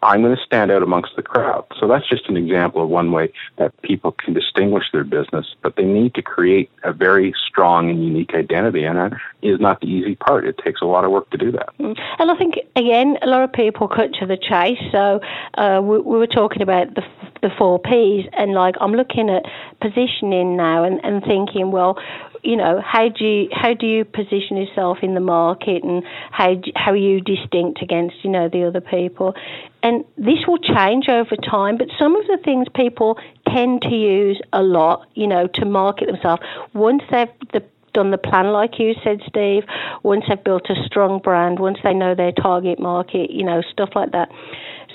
I'm 0.03 0.23
going 0.23 0.37
to 0.37 0.43
stand 0.43 0.71
out 0.71 0.83
amongst 0.83 1.15
the 1.15 1.23
crowd. 1.23 1.65
So 1.79 1.87
that's 1.87 2.09
just 2.09 2.29
an 2.29 2.37
example 2.37 2.83
of 2.83 2.89
one 2.89 3.13
way 3.13 3.33
that 3.59 3.81
people 3.83 4.13
can 4.13 4.35
distinguish 4.35 4.85
their 4.93 5.05
business, 5.05 5.55
but 5.63 5.77
they 5.77 5.85
need 5.85 6.15
to 6.15 6.23
create 6.23 6.71
a 6.83 6.93
very 6.93 7.33
strong 7.49 7.89
and 7.89 8.05
unique 8.05 8.35
identity, 8.35 8.85
and 8.85 8.99
that 8.99 9.13
is 9.43 9.61
not 9.61 9.81
the 9.81 9.87
easy 9.87 10.17
part. 10.17 10.45
It 10.45 10.59
takes 10.59 10.81
a 10.81 10.87
lot 10.87 11.05
of 11.05 11.13
work 11.13 11.31
to 11.31 11.39
do 11.39 11.53
that. 11.53 11.69
Mm. 11.79 11.97
And 12.19 12.31
I 12.31 12.37
think, 12.37 12.57
again, 12.75 13.17
a 13.23 13.27
lot 13.29 13.45
of 13.45 13.53
people 13.53 13.87
cut 13.87 14.13
to 14.15 14.27
the 14.27 14.37
chase. 14.37 14.79
So 14.91 15.21
uh, 15.55 15.81
we, 15.83 15.99
we, 15.99 16.19
were 16.19 16.27
talking 16.27 16.63
about 16.63 16.95
the, 16.97 17.03
the 17.41 17.51
four 17.57 17.79
Ps, 17.79 18.29
and 18.37 18.55
like 18.55 18.75
I'm 18.81 18.93
looking 18.93 19.31
at 19.31 19.45
positioning 19.81 20.57
now 20.57 20.83
and, 20.83 21.01
and 21.05 21.23
thinking, 21.23 21.71
well, 21.71 21.97
you 22.43 22.57
know, 22.57 22.83
how 22.85 23.09
do 23.09 23.25
you 23.25 23.49
how 23.53 23.73
do 23.73 23.87
you 23.87 24.05
position 24.05 24.57
yourself 24.57 24.99
in 25.03 25.15
the 25.15 25.21
market, 25.21 25.85
and 25.85 26.03
how 26.33 26.57
how 26.75 26.91
are 26.91 26.97
you 26.97 27.21
distinct 27.21 27.83
against 27.83 28.17
you 28.25 28.31
know 28.31 28.49
the 28.49 28.65
other 28.65 28.81
people? 28.81 29.35
And 29.83 30.05
this 30.17 30.47
will 30.47 30.59
change 30.59 31.09
over 31.09 31.37
time, 31.37 31.77
but 31.77 31.89
some 31.99 32.15
of 32.15 32.27
the 32.27 32.39
things 32.45 32.69
people 32.75 33.19
tend 33.49 33.83
to 33.83 33.95
use 33.95 34.41
a 34.53 34.63
lot, 34.63 35.09
you 35.15 35.27
know, 35.27 35.49
to 35.55 35.65
market 35.65 36.07
themselves 36.07 36.43
once 36.73 37.03
they've 37.11 37.29
the 37.53 37.63
done 37.93 38.11
the 38.11 38.19
plan 38.19 38.53
like 38.53 38.79
you 38.79 38.95
said, 39.05 39.21
Steve, 39.29 39.65
once 40.03 40.25
they've 40.29 40.43
built 40.43 40.69
a 40.71 40.75
strong 40.87 41.19
brand, 41.19 41.59
once 41.59 41.79
they 41.85 41.93
know 41.93 42.15
their 42.15 42.33
target 42.33 42.79
market, 42.79 43.31
you 43.31 43.45
know, 43.45 43.63
stuff 43.71 43.91
like 43.95 44.13
that. 44.13 44.31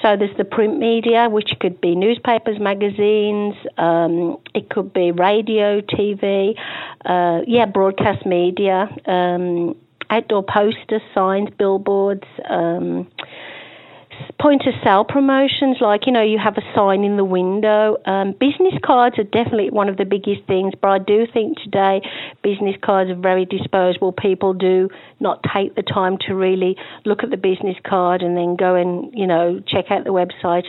So 0.01 0.15
there's 0.15 0.35
the 0.37 0.45
print 0.45 0.77
media, 0.77 1.27
which 1.29 1.51
could 1.59 1.81
be 1.81 1.95
newspapers, 1.95 2.59
magazines, 2.59 3.55
um, 3.77 4.37
it 4.53 4.69
could 4.69 4.93
be 4.93 5.11
radio, 5.11 5.81
TV, 5.81 6.55
uh, 7.05 7.41
yeah, 7.47 7.65
broadcast 7.65 8.25
media, 8.25 8.89
um, 9.05 9.75
outdoor 10.09 10.43
posters, 10.43 11.01
signs, 11.13 11.49
billboards. 11.57 12.27
Um, 12.47 13.07
point 14.39 14.63
of 14.67 14.73
sale 14.83 15.03
promotions, 15.03 15.77
like, 15.81 16.05
you 16.05 16.11
know, 16.11 16.21
you 16.21 16.37
have 16.37 16.57
a 16.57 16.61
sign 16.75 17.03
in 17.03 17.17
the 17.17 17.23
window. 17.23 17.97
Um, 18.05 18.33
business 18.39 18.73
cards 18.83 19.17
are 19.17 19.23
definitely 19.23 19.69
one 19.69 19.89
of 19.89 19.97
the 19.97 20.05
biggest 20.05 20.45
things, 20.47 20.73
but 20.81 20.89
I 20.89 20.99
do 20.99 21.25
think 21.31 21.57
today 21.59 22.01
business 22.43 22.75
cards 22.81 23.09
are 23.09 23.15
very 23.15 23.45
disposable. 23.45 24.11
People 24.11 24.53
do 24.53 24.89
not 25.19 25.43
take 25.53 25.75
the 25.75 25.83
time 25.83 26.17
to 26.27 26.35
really 26.35 26.77
look 27.05 27.23
at 27.23 27.29
the 27.29 27.37
business 27.37 27.77
card 27.85 28.21
and 28.21 28.37
then 28.37 28.55
go 28.55 28.75
and, 28.75 29.11
you 29.13 29.27
know, 29.27 29.59
check 29.67 29.85
out 29.91 30.03
the 30.03 30.11
website 30.11 30.65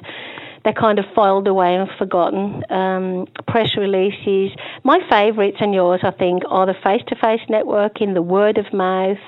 they're 0.64 0.72
kind 0.72 0.98
of 0.98 1.04
filed 1.14 1.46
away 1.46 1.74
and 1.74 1.88
forgotten. 1.98 2.62
Um, 2.70 3.26
press 3.46 3.76
releases. 3.76 4.50
My 4.84 4.98
favourites 5.08 5.58
and 5.60 5.72
yours, 5.72 6.00
I 6.02 6.10
think, 6.10 6.42
are 6.48 6.66
the 6.66 6.74
face-to-face 6.74 7.42
networking, 7.48 8.14
the 8.14 8.22
word 8.22 8.58
of 8.58 8.70
mouth, 8.72 9.18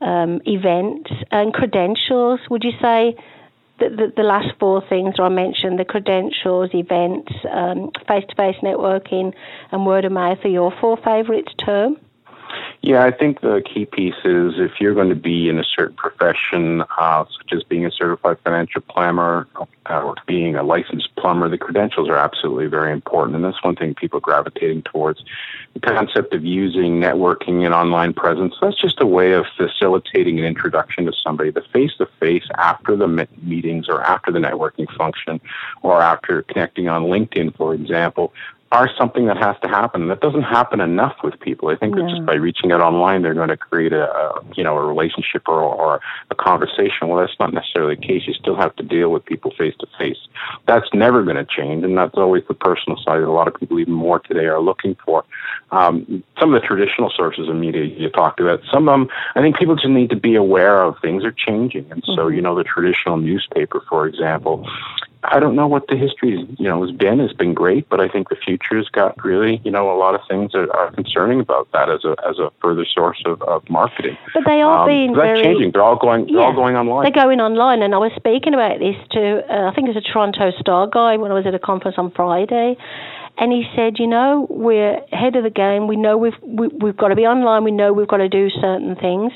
um, 0.00 0.40
events, 0.46 1.10
and 1.30 1.52
credentials. 1.52 2.40
Would 2.48 2.64
you 2.64 2.72
say 2.80 3.16
the, 3.78 4.12
the, 4.16 4.22
last 4.22 4.48
four 4.58 4.82
things 4.88 5.14
I 5.18 5.28
mentioned 5.28 5.78
the 5.78 5.84
credentials, 5.84 6.70
events, 6.74 7.32
face 8.06 8.24
to 8.28 8.34
face 8.36 8.56
networking, 8.62 9.32
and 9.70 9.86
word 9.86 10.04
of 10.04 10.12
mouth 10.12 10.38
are 10.44 10.48
your 10.48 10.72
four 10.80 10.96
favourites 10.96 11.52
too? 11.64 11.96
Yeah, 12.80 13.04
I 13.04 13.10
think 13.10 13.40
the 13.40 13.62
key 13.62 13.86
piece 13.86 14.14
is 14.24 14.54
if 14.56 14.80
you're 14.80 14.94
going 14.94 15.08
to 15.08 15.16
be 15.16 15.48
in 15.48 15.58
a 15.58 15.64
certain 15.64 15.96
profession, 15.96 16.82
uh, 16.96 17.24
such 17.36 17.52
as 17.52 17.62
being 17.64 17.84
a 17.84 17.90
certified 17.90 18.38
financial 18.44 18.80
planner 18.82 19.46
uh, 19.56 20.00
or 20.02 20.14
being 20.26 20.54
a 20.54 20.62
licensed 20.62 21.14
plumber, 21.16 21.48
the 21.48 21.58
credentials 21.58 22.08
are 22.08 22.16
absolutely 22.16 22.66
very 22.66 22.92
important. 22.92 23.36
And 23.36 23.44
that's 23.44 23.62
one 23.62 23.74
thing 23.74 23.94
people 23.94 24.20
gravitating 24.20 24.82
towards. 24.82 25.24
The 25.74 25.80
concept 25.80 26.32
of 26.34 26.44
using 26.44 27.00
networking 27.00 27.64
and 27.64 27.74
online 27.74 28.12
presence, 28.14 28.54
that's 28.60 28.80
just 28.80 29.00
a 29.00 29.06
way 29.06 29.32
of 29.32 29.46
facilitating 29.56 30.38
an 30.38 30.44
introduction 30.44 31.04
to 31.06 31.12
somebody. 31.12 31.50
The 31.50 31.64
face 31.72 31.92
to 31.98 32.06
face 32.20 32.46
after 32.56 32.96
the 32.96 33.08
meetings 33.42 33.88
or 33.88 34.02
after 34.02 34.30
the 34.32 34.38
networking 34.38 34.90
function 34.96 35.40
or 35.82 36.00
after 36.00 36.42
connecting 36.42 36.88
on 36.88 37.04
LinkedIn, 37.04 37.56
for 37.56 37.74
example, 37.74 38.32
are 38.70 38.90
something 38.98 39.26
that 39.26 39.38
has 39.38 39.56
to 39.62 39.68
happen. 39.68 40.08
That 40.08 40.20
doesn't 40.20 40.42
happen 40.42 40.80
enough 40.80 41.16
with 41.24 41.40
people. 41.40 41.68
I 41.68 41.76
think 41.76 41.94
that 41.94 42.06
just 42.08 42.26
by 42.26 42.34
reaching 42.34 42.70
out 42.70 42.80
online, 42.82 43.22
they're 43.22 43.34
going 43.34 43.48
to 43.48 43.56
create 43.56 43.94
a, 43.94 44.04
a 44.12 44.44
you 44.56 44.62
know 44.62 44.76
a 44.76 44.84
relationship 44.84 45.48
or, 45.48 45.60
or 45.60 46.00
a 46.30 46.34
conversation. 46.34 47.08
Well, 47.08 47.18
that's 47.18 47.38
not 47.40 47.54
necessarily 47.54 47.94
the 47.94 48.06
case. 48.06 48.22
You 48.26 48.34
still 48.34 48.56
have 48.56 48.76
to 48.76 48.82
deal 48.82 49.10
with 49.10 49.24
people 49.24 49.52
face 49.56 49.74
to 49.80 49.86
face. 49.98 50.18
That's 50.66 50.86
never 50.92 51.22
going 51.22 51.36
to 51.36 51.46
change, 51.46 51.82
and 51.82 51.96
that's 51.96 52.16
always 52.16 52.44
the 52.46 52.54
personal 52.54 52.98
side 52.98 53.22
that 53.22 53.28
a 53.28 53.32
lot 53.32 53.48
of 53.48 53.54
people, 53.54 53.78
even 53.78 53.94
more 53.94 54.18
today, 54.18 54.46
are 54.46 54.60
looking 54.60 54.96
for. 55.02 55.24
Um, 55.70 56.22
some 56.38 56.54
of 56.54 56.60
the 56.60 56.66
traditional 56.66 57.10
sources 57.10 57.48
of 57.48 57.56
media 57.56 57.84
you 57.84 58.10
talked 58.10 58.40
about, 58.40 58.60
some 58.70 58.88
of 58.88 58.92
them, 58.92 59.08
I 59.34 59.40
think 59.40 59.56
people 59.56 59.76
just 59.76 59.88
need 59.88 60.10
to 60.10 60.16
be 60.16 60.34
aware 60.34 60.82
of 60.82 60.96
things 61.00 61.24
are 61.24 61.32
changing, 61.32 61.90
and 61.90 62.02
so 62.04 62.16
mm-hmm. 62.16 62.34
you 62.34 62.42
know 62.42 62.54
the 62.54 62.64
traditional 62.64 63.16
newspaper, 63.16 63.82
for 63.88 64.06
example, 64.06 64.66
I 65.24 65.40
don't 65.40 65.56
know 65.56 65.66
what 65.66 65.88
the 65.88 65.96
history, 65.96 66.46
you 66.58 66.68
know, 66.68 66.80
has 66.86 66.94
been. 66.94 67.20
It's 67.20 67.32
been 67.32 67.52
great, 67.52 67.88
but 67.88 68.00
I 68.00 68.08
think 68.08 68.28
the 68.28 68.36
future 68.36 68.76
has 68.76 68.88
got 68.88 69.22
really, 69.24 69.60
you 69.64 69.70
know, 69.70 69.90
a 69.90 69.98
lot 69.98 70.14
of 70.14 70.20
things 70.28 70.52
that 70.52 70.70
are 70.70 70.92
concerning 70.92 71.40
about 71.40 71.70
that 71.72 71.90
as 71.90 72.04
a 72.04 72.14
as 72.28 72.38
a 72.38 72.52
further 72.62 72.84
source 72.84 73.20
of, 73.26 73.42
of 73.42 73.68
marketing. 73.68 74.16
But 74.32 74.44
they 74.46 74.62
are 74.62 74.82
um, 74.82 74.88
being 74.88 75.14
very, 75.14 75.42
changing. 75.42 75.72
They're 75.72 75.82
all 75.82 75.96
going. 75.96 76.26
They're 76.26 76.40
all 76.40 76.54
going 76.54 76.76
online. 76.76 77.02
They're 77.02 77.24
going 77.24 77.40
online, 77.40 77.82
and 77.82 77.94
I 77.94 77.98
was 77.98 78.12
speaking 78.16 78.54
about 78.54 78.78
this 78.78 78.96
to 79.12 79.42
uh, 79.52 79.70
I 79.70 79.74
think 79.74 79.88
it 79.88 79.94
was 79.94 80.04
a 80.04 80.12
Toronto 80.12 80.52
Star 80.60 80.86
guy 80.86 81.16
when 81.16 81.32
I 81.32 81.34
was 81.34 81.46
at 81.46 81.54
a 81.54 81.58
conference 81.58 81.96
on 81.98 82.12
Friday, 82.12 82.76
and 83.38 83.52
he 83.52 83.64
said, 83.74 83.98
you 83.98 84.06
know, 84.06 84.46
we're 84.50 85.02
ahead 85.12 85.34
of 85.34 85.42
the 85.42 85.50
game. 85.50 85.88
We 85.88 85.96
know 85.96 86.16
we've 86.16 86.38
we, 86.42 86.68
we've 86.68 86.96
got 86.96 87.08
to 87.08 87.16
be 87.16 87.26
online. 87.26 87.64
We 87.64 87.72
know 87.72 87.92
we've 87.92 88.08
got 88.08 88.18
to 88.18 88.28
do 88.28 88.50
certain 88.50 88.94
things. 88.94 89.32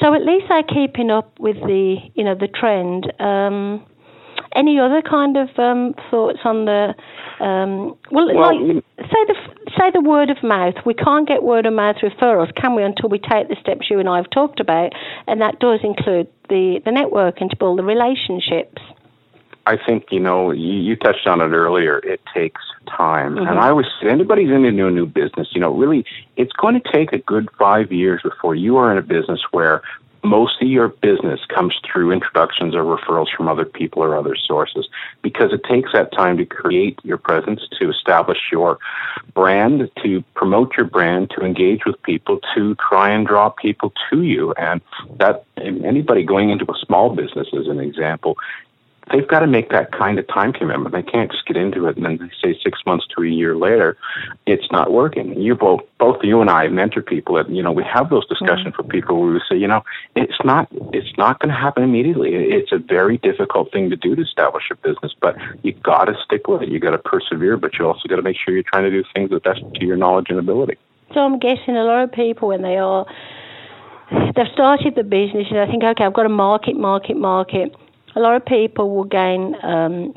So 0.00 0.14
at 0.14 0.22
least 0.22 0.46
they're 0.48 0.64
keeping 0.64 1.10
up 1.10 1.38
with 1.38 1.56
the 1.56 1.98
you 2.14 2.24
know 2.24 2.34
the 2.34 2.48
trend. 2.48 3.12
Um, 3.20 3.86
any 4.54 4.78
other 4.78 5.02
kind 5.02 5.36
of 5.36 5.48
um, 5.58 5.94
thoughts 6.10 6.40
on 6.44 6.64
the? 6.64 6.94
Um, 7.40 7.96
well, 8.10 8.32
well, 8.34 8.74
like 8.74 8.84
say 8.98 9.24
the 9.26 9.34
say 9.78 9.90
the 9.92 10.00
word 10.00 10.30
of 10.30 10.42
mouth. 10.42 10.74
We 10.84 10.94
can't 10.94 11.26
get 11.26 11.42
word 11.42 11.66
of 11.66 11.74
mouth 11.74 11.96
referrals, 12.02 12.54
can 12.54 12.74
we, 12.74 12.82
until 12.82 13.08
we 13.08 13.18
take 13.18 13.48
the 13.48 13.56
steps 13.60 13.90
you 13.90 13.98
and 13.98 14.08
I 14.08 14.16
have 14.16 14.30
talked 14.30 14.60
about, 14.60 14.92
and 15.26 15.40
that 15.40 15.58
does 15.58 15.80
include 15.82 16.28
the 16.48 16.80
the 16.84 16.90
networking 16.90 17.50
to 17.50 17.56
build 17.56 17.78
the 17.78 17.84
relationships. 17.84 18.80
I 19.64 19.76
think 19.76 20.06
you 20.10 20.20
know 20.20 20.50
you, 20.50 20.72
you 20.72 20.96
touched 20.96 21.26
on 21.26 21.40
it 21.40 21.54
earlier. 21.54 21.98
It 21.98 22.20
takes 22.34 22.60
time, 22.96 23.36
mm-hmm. 23.36 23.46
and 23.46 23.58
I 23.58 23.70
always 23.70 23.86
say 24.00 24.08
anybody's 24.08 24.50
into 24.50 24.86
a 24.86 24.90
new 24.90 25.06
business, 25.06 25.48
you 25.52 25.60
know, 25.60 25.72
really, 25.72 26.04
it's 26.36 26.52
going 26.52 26.80
to 26.80 26.92
take 26.92 27.12
a 27.12 27.18
good 27.18 27.48
five 27.58 27.92
years 27.92 28.22
before 28.22 28.54
you 28.54 28.76
are 28.76 28.90
in 28.90 28.98
a 28.98 29.02
business 29.02 29.40
where 29.52 29.82
most 30.22 30.62
of 30.62 30.68
your 30.68 30.88
business 30.88 31.40
comes 31.46 31.74
through 31.84 32.12
introductions 32.12 32.74
or 32.74 32.84
referrals 32.84 33.26
from 33.36 33.48
other 33.48 33.64
people 33.64 34.02
or 34.02 34.16
other 34.16 34.36
sources 34.36 34.88
because 35.20 35.52
it 35.52 35.64
takes 35.64 35.92
that 35.92 36.12
time 36.12 36.36
to 36.36 36.46
create 36.46 36.98
your 37.02 37.18
presence, 37.18 37.62
to 37.78 37.90
establish 37.90 38.38
your 38.50 38.78
brand, 39.34 39.90
to 40.02 40.22
promote 40.34 40.76
your 40.76 40.86
brand, 40.86 41.30
to 41.30 41.44
engage 41.44 41.84
with 41.84 42.00
people, 42.02 42.38
to 42.54 42.76
try 42.76 43.10
and 43.10 43.26
draw 43.26 43.48
people 43.48 43.92
to 44.10 44.22
you. 44.22 44.52
And 44.52 44.80
that 45.16 45.44
anybody 45.56 46.22
going 46.22 46.50
into 46.50 46.70
a 46.70 46.78
small 46.86 47.14
business, 47.14 47.48
as 47.52 47.66
an 47.66 47.80
example, 47.80 48.38
they've 49.12 49.28
got 49.28 49.40
to 49.40 49.46
make 49.46 49.70
that 49.70 49.92
kind 49.92 50.18
of 50.18 50.26
time 50.26 50.52
commitment. 50.52 50.92
They 50.92 51.02
can't 51.02 51.30
just 51.30 51.46
get 51.46 51.56
into 51.56 51.86
it 51.86 51.96
and 51.96 52.04
then 52.04 52.30
say 52.42 52.58
six 52.62 52.80
months 52.86 53.06
to 53.14 53.22
a 53.22 53.28
year 53.28 53.54
later, 53.54 53.96
it's 54.46 54.70
not 54.72 54.90
working. 54.90 55.38
You 55.40 55.54
both, 55.54 55.82
both 55.98 56.16
you 56.22 56.40
and 56.40 56.50
I 56.50 56.68
mentor 56.68 57.02
people 57.02 57.36
that, 57.36 57.48
you 57.50 57.62
know, 57.62 57.72
we 57.72 57.84
have 57.84 58.10
those 58.10 58.26
discussions 58.26 58.68
mm-hmm. 58.68 58.82
for 58.82 58.88
people 58.88 59.20
where 59.20 59.32
we 59.32 59.40
say, 59.48 59.56
you 59.56 59.68
know, 59.68 59.84
it's 60.16 60.42
not, 60.44 60.68
it's 60.92 61.16
not 61.18 61.38
going 61.38 61.50
to 61.50 61.60
happen 61.60 61.82
immediately. 61.82 62.34
It's 62.34 62.72
a 62.72 62.78
very 62.78 63.18
difficult 63.18 63.70
thing 63.72 63.90
to 63.90 63.96
do 63.96 64.16
to 64.16 64.22
establish 64.22 64.64
a 64.70 64.76
business, 64.76 65.12
but 65.20 65.36
you 65.62 65.72
got 65.72 66.06
to 66.06 66.14
stick 66.24 66.48
with 66.48 66.62
it. 66.62 66.70
You 66.70 66.80
got 66.80 66.92
to 66.92 66.98
persevere, 66.98 67.56
but 67.56 67.78
you 67.78 67.86
also 67.86 68.08
got 68.08 68.16
to 68.16 68.22
make 68.22 68.36
sure 68.42 68.54
you're 68.54 68.64
trying 68.64 68.84
to 68.84 68.90
do 68.90 69.04
things 69.14 69.30
that 69.30 69.42
best 69.44 69.60
to 69.74 69.84
your 69.84 69.96
knowledge 69.96 70.26
and 70.30 70.38
ability. 70.38 70.76
So 71.12 71.20
I'm 71.20 71.38
guessing 71.38 71.76
a 71.76 71.84
lot 71.84 72.04
of 72.04 72.12
people 72.12 72.48
when 72.48 72.62
they 72.62 72.78
are, 72.78 73.06
they've 74.34 74.46
started 74.54 74.94
the 74.94 75.04
business 75.04 75.46
and 75.50 75.58
they 75.58 75.70
think, 75.70 75.84
okay, 75.84 76.04
I've 76.04 76.14
got 76.14 76.22
to 76.22 76.30
market, 76.30 76.76
market, 76.76 77.18
market 77.18 77.74
a 78.14 78.20
lot 78.20 78.36
of 78.36 78.44
people 78.44 78.94
will 78.94 79.04
gain 79.04 79.56
um, 79.62 80.14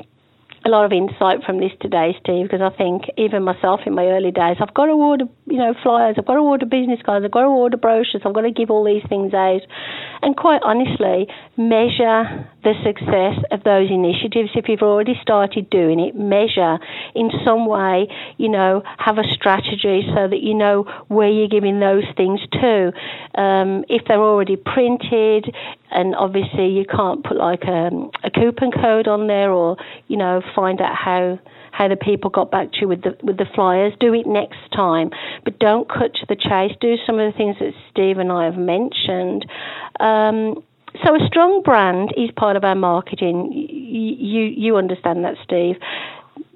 a 0.64 0.68
lot 0.68 0.84
of 0.84 0.92
insight 0.92 1.44
from 1.44 1.60
this 1.60 1.72
today, 1.80 2.16
Steve, 2.20 2.46
because 2.50 2.60
I 2.60 2.76
think 2.76 3.04
even 3.16 3.44
myself 3.44 3.80
in 3.86 3.94
my 3.94 4.06
early 4.06 4.32
days, 4.32 4.56
I've 4.60 4.74
got 4.74 4.86
to 4.86 4.92
order, 4.92 5.24
you 5.56 5.62
know, 5.62 5.74
flyers, 5.82 6.16
I've 6.18 6.26
got 6.26 6.34
to 6.34 6.40
order 6.40 6.66
business 6.66 7.00
cards, 7.02 7.24
I've 7.24 7.30
got 7.30 7.40
to 7.40 7.46
order 7.46 7.78
brochures, 7.78 8.20
I've 8.26 8.34
got 8.34 8.42
to 8.42 8.50
give 8.50 8.70
all 8.70 8.84
these 8.84 9.02
things 9.08 9.32
out. 9.32 9.62
And 10.20 10.36
quite 10.36 10.60
honestly, 10.62 11.28
measure 11.56 12.44
the 12.62 12.74
success 12.84 13.40
of 13.50 13.64
those 13.64 13.88
initiatives. 13.90 14.50
If 14.54 14.68
you've 14.68 14.82
already 14.82 15.14
started 15.22 15.70
doing 15.70 15.98
it, 15.98 16.14
measure 16.14 16.76
in 17.14 17.30
some 17.42 17.64
way, 17.64 18.06
you 18.36 18.50
know, 18.50 18.82
have 18.98 19.16
a 19.16 19.24
strategy 19.32 20.04
so 20.14 20.28
that 20.28 20.40
you 20.42 20.52
know 20.52 20.84
where 21.08 21.30
you're 21.30 21.48
giving 21.48 21.80
those 21.80 22.04
things 22.18 22.40
to. 22.60 22.92
Um, 23.40 23.86
if 23.88 24.02
they're 24.06 24.20
already 24.20 24.56
printed, 24.56 25.54
and 25.90 26.14
obviously 26.16 26.68
you 26.68 26.84
can't 26.84 27.24
put 27.24 27.38
like 27.38 27.62
a, 27.62 27.88
a 28.24 28.30
coupon 28.30 28.72
code 28.72 29.08
on 29.08 29.26
there 29.26 29.50
or, 29.50 29.78
you 30.08 30.18
know, 30.18 30.42
find 30.54 30.82
out 30.82 30.94
how 30.94 31.38
how 31.76 31.88
the 31.88 31.96
people 31.96 32.30
got 32.30 32.50
back 32.50 32.72
to 32.72 32.80
you 32.80 32.88
with 32.88 33.02
the 33.02 33.16
with 33.22 33.36
the 33.36 33.44
flyers. 33.54 33.92
Do 34.00 34.14
it 34.14 34.26
next 34.26 34.72
time, 34.74 35.10
but 35.44 35.58
don't 35.58 35.88
cut 35.88 36.14
to 36.14 36.26
the 36.26 36.36
chase. 36.36 36.72
Do 36.80 36.96
some 37.06 37.18
of 37.18 37.30
the 37.30 37.36
things 37.36 37.56
that 37.60 37.72
Steve 37.90 38.18
and 38.18 38.32
I 38.32 38.44
have 38.44 38.56
mentioned. 38.56 39.44
Um, 40.00 40.62
so 41.04 41.14
a 41.14 41.26
strong 41.26 41.60
brand 41.62 42.14
is 42.16 42.30
part 42.36 42.56
of 42.56 42.64
our 42.64 42.74
marketing. 42.74 43.52
You 43.52 44.44
you 44.44 44.76
understand 44.76 45.24
that, 45.24 45.34
Steve. 45.44 45.76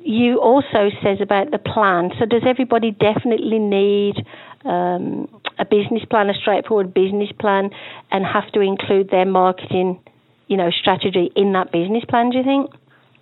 You 0.02 0.40
also 0.40 0.88
says 1.02 1.18
about 1.20 1.50
the 1.50 1.58
plan. 1.58 2.10
So 2.18 2.24
does 2.24 2.42
everybody 2.46 2.90
definitely 2.90 3.58
need 3.58 4.16
um, 4.64 5.28
a 5.58 5.66
business 5.66 6.02
plan, 6.08 6.30
a 6.30 6.34
straightforward 6.34 6.94
business 6.94 7.28
plan, 7.38 7.68
and 8.10 8.24
have 8.24 8.50
to 8.52 8.60
include 8.60 9.10
their 9.10 9.26
marketing, 9.26 10.00
you 10.48 10.56
know, 10.56 10.70
strategy 10.70 11.30
in 11.36 11.52
that 11.52 11.70
business 11.70 12.04
plan? 12.08 12.30
Do 12.30 12.38
you 12.38 12.44
think? 12.44 12.70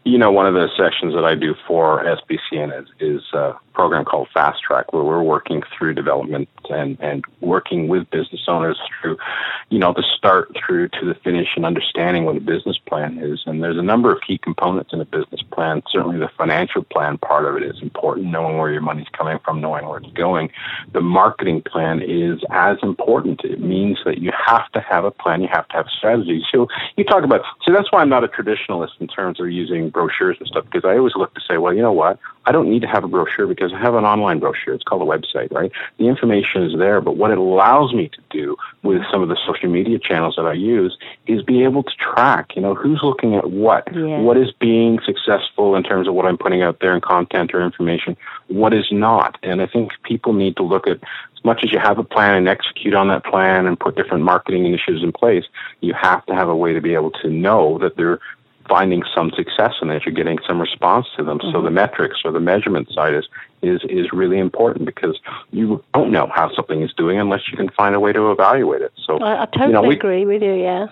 You 0.09 0.17
know, 0.17 0.33
one 0.33 0.47
of 0.47 0.55
the 0.55 0.69
sessions 0.75 1.12
that 1.15 1.25
I 1.27 1.35
do 1.35 1.55
for 1.67 2.03
SBCN 2.03 2.83
is, 2.83 2.88
is 2.99 3.23
a 3.35 3.53
program 3.75 4.07
called 4.07 4.29
Fast 4.33 4.62
Track, 4.62 4.93
where 4.93 5.05
we're 5.05 5.23
working 5.23 5.62
through 5.77 5.95
development 5.95 6.49
and, 6.71 6.99
and 7.00 7.25
working 7.41 7.88
with 7.88 8.11
business 8.11 8.41
owners 8.49 8.79
through, 9.00 9.19
you 9.69 9.79
know, 9.79 9.93
the 9.93 10.03
start 10.17 10.49
through 10.57 10.88
to 10.88 11.05
the 11.05 11.15
finish 11.23 11.49
and 11.57 11.65
understanding 11.67 12.25
what 12.25 12.37
a 12.37 12.41
business 12.41 12.79
plan 12.88 13.19
is. 13.19 13.41
And 13.47 13.62
there's 13.62 13.77
a 13.77 13.83
number 13.83 14.11
of 14.11 14.21
key 14.27 14.38
components 14.38 14.91
in 14.93 15.00
a 15.00 15.05
business 15.05 15.43
plan. 15.53 15.83
Certainly 15.93 16.19
the 16.19 16.31
financial 16.37 16.83
plan 16.83 17.19
part 17.19 17.45
of 17.45 17.57
it 17.57 17.62
is 17.62 17.81
important, 17.83 18.29
knowing 18.29 18.57
where 18.57 18.73
your 18.73 18.81
money's 18.81 19.07
coming 19.17 19.38
from, 19.45 19.61
knowing 19.61 19.87
where 19.87 19.99
it's 19.99 20.12
going. 20.12 20.50
The 20.93 21.00
marketing 21.00 21.62
plan 21.62 22.03
is 22.03 22.41
as 22.50 22.79
important. 22.83 23.43
It 23.45 23.61
means 23.61 23.99
that 24.07 24.19
you 24.19 24.33
have 24.47 24.73
to 24.73 24.81
have 24.81 25.05
a 25.05 25.11
plan, 25.11 25.43
you 25.43 25.49
have 25.53 25.69
to 25.69 25.77
have 25.77 25.87
strategy. 25.97 26.43
So 26.50 26.67
you 26.97 27.05
talk 27.05 27.25
about, 27.25 27.43
so 27.65 27.73
that's 27.73 27.93
why 27.93 28.00
I'm 28.00 28.09
not 28.09 28.25
a 28.25 28.29
traditionalist 28.29 29.00
in 29.00 29.07
terms 29.07 29.38
of 29.38 29.50
using 29.50 29.91
brochures 29.99 30.37
and 30.38 30.47
stuff 30.47 30.64
because 30.64 30.85
I 30.85 30.97
always 30.97 31.17
look 31.17 31.35
to 31.35 31.40
say, 31.40 31.59
well, 31.59 31.75
you 31.75 31.83
know 31.83 31.93
what? 31.93 32.21
I 32.47 32.52
don't 32.52 32.71
need 32.71 32.83
to 32.83 32.88
have 32.88 33.02
a 33.02 33.09
brochure 33.09 33.49
because 33.49 33.73
I 33.73 33.81
have 33.81 33.95
an 33.95 34.05
online 34.05 34.38
brochure. 34.38 34.73
It's 34.73 34.85
called 34.85 35.02
a 35.02 35.05
website, 35.05 35.52
right? 35.52 35.73
The 35.99 36.07
information 36.07 36.62
is 36.62 36.78
there, 36.78 37.00
but 37.00 37.17
what 37.17 37.33
it 37.33 37.38
allows 37.38 37.93
me 37.93 38.09
to 38.09 38.21
do 38.31 38.57
with 38.85 39.02
some 39.11 39.23
of 39.23 39.28
the 39.28 39.37
social 39.45 39.69
media 39.69 39.99
channels 39.99 40.37
that 40.37 40.47
I 40.47 40.52
use 40.52 40.97
is 41.26 41.43
be 41.43 41.64
able 41.64 41.83
to 41.83 41.90
track, 41.97 42.55
you 42.55 42.62
know, 42.62 42.76
who's 42.76 43.00
looking 43.02 43.35
at 43.35 43.50
what, 43.50 43.88
yeah. 43.93 44.21
what 44.21 44.37
is 44.37 44.52
being 44.52 45.00
successful 45.05 45.75
in 45.75 45.83
terms 45.83 46.07
of 46.07 46.14
what 46.14 46.26
I'm 46.26 46.38
putting 46.38 46.62
out 46.62 46.78
there 46.81 46.95
in 46.95 47.00
content 47.00 47.52
or 47.52 47.61
information, 47.61 48.17
what 48.47 48.73
is 48.73 48.87
not. 48.93 49.37
And 49.43 49.61
I 49.61 49.67
think 49.67 49.90
people 50.05 50.33
need 50.33 50.57
to 50.57 50.62
look 50.62 50.87
at 50.87 51.00
as 51.38 51.45
much 51.45 51.62
as 51.64 51.73
you 51.73 51.78
have 51.78 51.99
a 51.99 52.05
plan 52.05 52.35
and 52.35 52.49
execute 52.49 52.95
on 52.95 53.09
that 53.09 53.25
plan 53.25 53.67
and 53.67 53.78
put 53.78 53.97
different 53.97 54.25
marketing 54.25 54.64
initiatives 54.64 55.02
in 55.02 55.12
place, 55.12 55.45
you 55.81 55.95
have 55.95 56.25
to 56.26 56.35
have 56.35 56.49
a 56.49 56.57
way 56.57 56.73
to 56.73 56.81
be 56.81 56.95
able 56.95 57.11
to 57.11 57.28
know 57.28 57.78
that 57.78 57.97
they're 57.97 58.21
finding 58.69 59.03
some 59.15 59.31
success 59.37 59.75
in 59.83 59.91
it. 59.91 60.05
You're 60.05 60.15
getting 60.15 60.39
some 60.47 60.61
response 60.61 61.07
to 61.17 61.25
them. 61.25 61.39
Mm-hmm. 61.39 61.53
So 61.53 61.63
the 61.63 61.71
metrics 61.71 62.19
or 62.25 62.33
the 62.33 62.41
measurement 62.41 62.89
side 62.93 63.15
is 63.15 63.29
is 63.63 63.81
is 63.89 64.13
really 64.13 64.39
important 64.39 64.87
because 64.87 65.19
you 65.51 65.83
don't 65.95 66.13
know 66.13 66.31
how 66.35 66.55
something 66.55 66.83
is 66.83 66.93
doing 66.95 67.19
unless 67.19 67.49
you 67.51 67.57
can 67.57 67.69
find 67.71 67.95
a 67.95 68.01
way 68.01 68.13
to 68.13 68.31
evaluate 68.31 68.83
it. 68.83 68.93
So 69.05 69.19
I, 69.19 69.43
I 69.43 69.47
totally 69.47 69.67
you 69.67 69.73
know, 69.73 69.83
we, 69.83 69.97
agree 69.97 70.27
with 70.27 70.43
you. 70.43 70.55
Yeah 70.55 70.87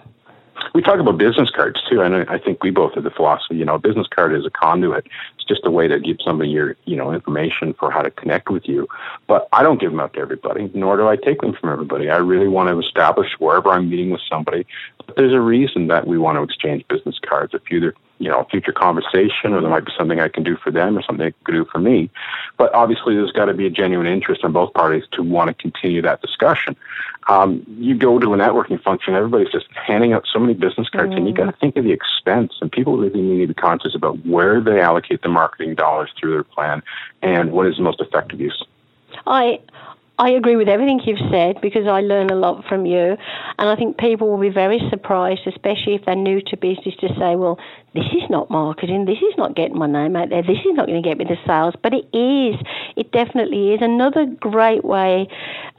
we 0.75 0.83
talk 0.83 1.01
about 1.01 1.19
business 1.19 1.51
cards 1.51 1.81
too, 1.89 2.01
and 2.01 2.29
I 2.29 2.39
think 2.39 2.63
we 2.63 2.71
both 2.71 2.95
have 2.95 3.05
the 3.05 3.11
philosophy. 3.11 3.57
You 3.57 3.65
know, 3.65 3.75
a 3.75 3.79
business 3.79 4.07
card 4.15 4.35
is 4.35 4.45
a 4.47 4.51
conduit. 4.51 5.07
Just 5.49 5.61
a 5.65 5.71
way 5.71 5.89
to 5.89 6.01
give 6.01 6.17
somebody 6.25 6.51
your, 6.51 6.77
you 6.85 6.97
know, 6.97 7.13
information 7.13 7.75
for 7.79 7.91
how 7.91 8.03
to 8.03 8.11
connect 8.11 8.51
with 8.51 8.67
you. 8.67 8.89
But 9.27 9.49
I 9.53 9.63
don't 9.63 9.81
give 9.81 9.91
them 9.91 10.01
out 10.01 10.15
to 10.15 10.21
everybody, 10.21 10.71
nor 10.75 10.97
do 10.97 11.09
I 11.09 11.17
take 11.17 11.41
them 11.41 11.55
from 11.55 11.71
everybody. 11.71 12.11
I 12.11 12.17
really 12.17 12.49
want 12.49 12.69
to 12.69 12.79
establish 12.81 13.29
wherever 13.39 13.71
I'm 13.71 13.89
meeting 13.89 14.11
with 14.11 14.23
somebody. 14.29 14.67
But 15.07 15.17
there's 15.17 15.33
a 15.33 15.41
reason 15.41 15.87
that 15.89 16.07
we 16.07 16.19
want 16.19 16.37
to 16.39 16.43
exchange 16.43 16.85
business 16.89 17.19
cards. 17.25 17.55
If 17.55 17.63
either 17.71 17.95
you 18.19 18.31
know, 18.31 18.41
a 18.41 18.45
future 18.47 18.73
conversation, 18.73 19.53
or 19.53 19.61
there 19.61 19.71
might 19.71 19.85
be 19.85 19.93
something 19.97 20.21
I 20.21 20.29
can 20.29 20.43
do 20.43 20.57
for 20.57 20.71
them, 20.71 20.97
or 20.97 21.03
something 21.03 21.27
I 21.27 21.33
can 21.45 21.55
do 21.55 21.67
for 21.71 21.79
me. 21.79 22.11
But 22.57 22.75
obviously, 22.75 23.15
there's 23.15 23.33
got 23.33 23.47
to 23.47 23.55
be 23.55 23.67
a 23.67 23.71
genuine 23.71 24.07
interest 24.07 24.43
on 24.43 24.53
both 24.53 24.73
parties 24.73 25.05
to 25.13 25.23
want 25.23 25.49
to 25.49 25.55
continue 25.55 26.01
that 26.03 26.23
discussion. 26.23 26.77
Um, 27.29 27.65
you 27.67 27.97
go 27.97 28.19
to 28.19 28.35
a 28.35 28.37
networking 28.37 28.81
function, 28.83 29.15
everybody's 29.15 29.51
just 29.51 29.67
handing 29.75 30.13
out 30.13 30.25
so 30.33 30.39
many 30.39 30.55
business 30.55 30.89
cards, 30.89 31.13
mm. 31.13 31.17
and 31.17 31.29
you 31.29 31.35
got 31.35 31.47
to 31.47 31.57
think 31.61 31.77
of 31.77 31.85
the 31.85 31.93
expense. 31.93 32.53
And 32.61 32.71
people 32.71 32.97
really 32.97 33.21
need 33.21 33.41
to 33.43 33.49
be 33.49 33.55
conscious 33.55 33.95
about 33.95 34.25
where 34.25 34.61
they 34.61 34.81
allocate 34.81 35.23
the 35.23 35.29
marketing 35.29 35.75
dollars 35.75 36.11
through 36.19 36.33
their 36.33 36.45
plan 36.45 36.83
and 37.23 37.53
what 37.53 37.67
is 37.67 37.77
the 37.77 37.83
most 37.83 38.01
effective 38.01 38.41
use. 38.41 38.65
I 39.27 39.61
I 40.19 40.31
agree 40.31 40.57
with 40.57 40.69
everything 40.69 41.01
you've 41.05 41.31
said 41.31 41.61
because 41.61 41.87
I 41.87 42.01
learn 42.01 42.31
a 42.31 42.35
lot 42.35 42.65
from 42.67 42.87
you. 42.87 43.19
And 43.59 43.69
I 43.69 43.77
think 43.77 43.99
people 43.99 44.31
will 44.31 44.41
be 44.41 44.49
very 44.49 44.81
surprised, 44.89 45.43
especially 45.47 45.95
if 45.95 46.07
they're 46.07 46.15
new 46.15 46.41
to 46.41 46.57
business, 46.57 46.95
to 47.01 47.09
say, 47.19 47.37
well, 47.37 47.59
this 47.97 48.13
is 48.13 48.29
not 48.31 48.51
marketing. 48.51 49.07
This 49.07 49.19
is 49.19 49.35
not 49.37 49.57
getting 49.57 49.79
my 49.79 49.87
name 49.87 50.15
out 50.15 50.29
there. 50.29 50.43
This 50.43 50.59
is 50.59 50.75
not 50.75 50.87
going 50.87 51.03
to 51.03 51.09
get 51.09 51.19
me 51.19 51.25
the 51.25 51.37
sales. 51.47 51.75
But 51.83 51.95
it 51.95 52.07
is. 52.17 52.61
It 52.97 53.11
definitely 53.11 53.73
is. 53.73 53.81
Another 53.83 54.27
great 54.27 54.85
way 54.85 55.29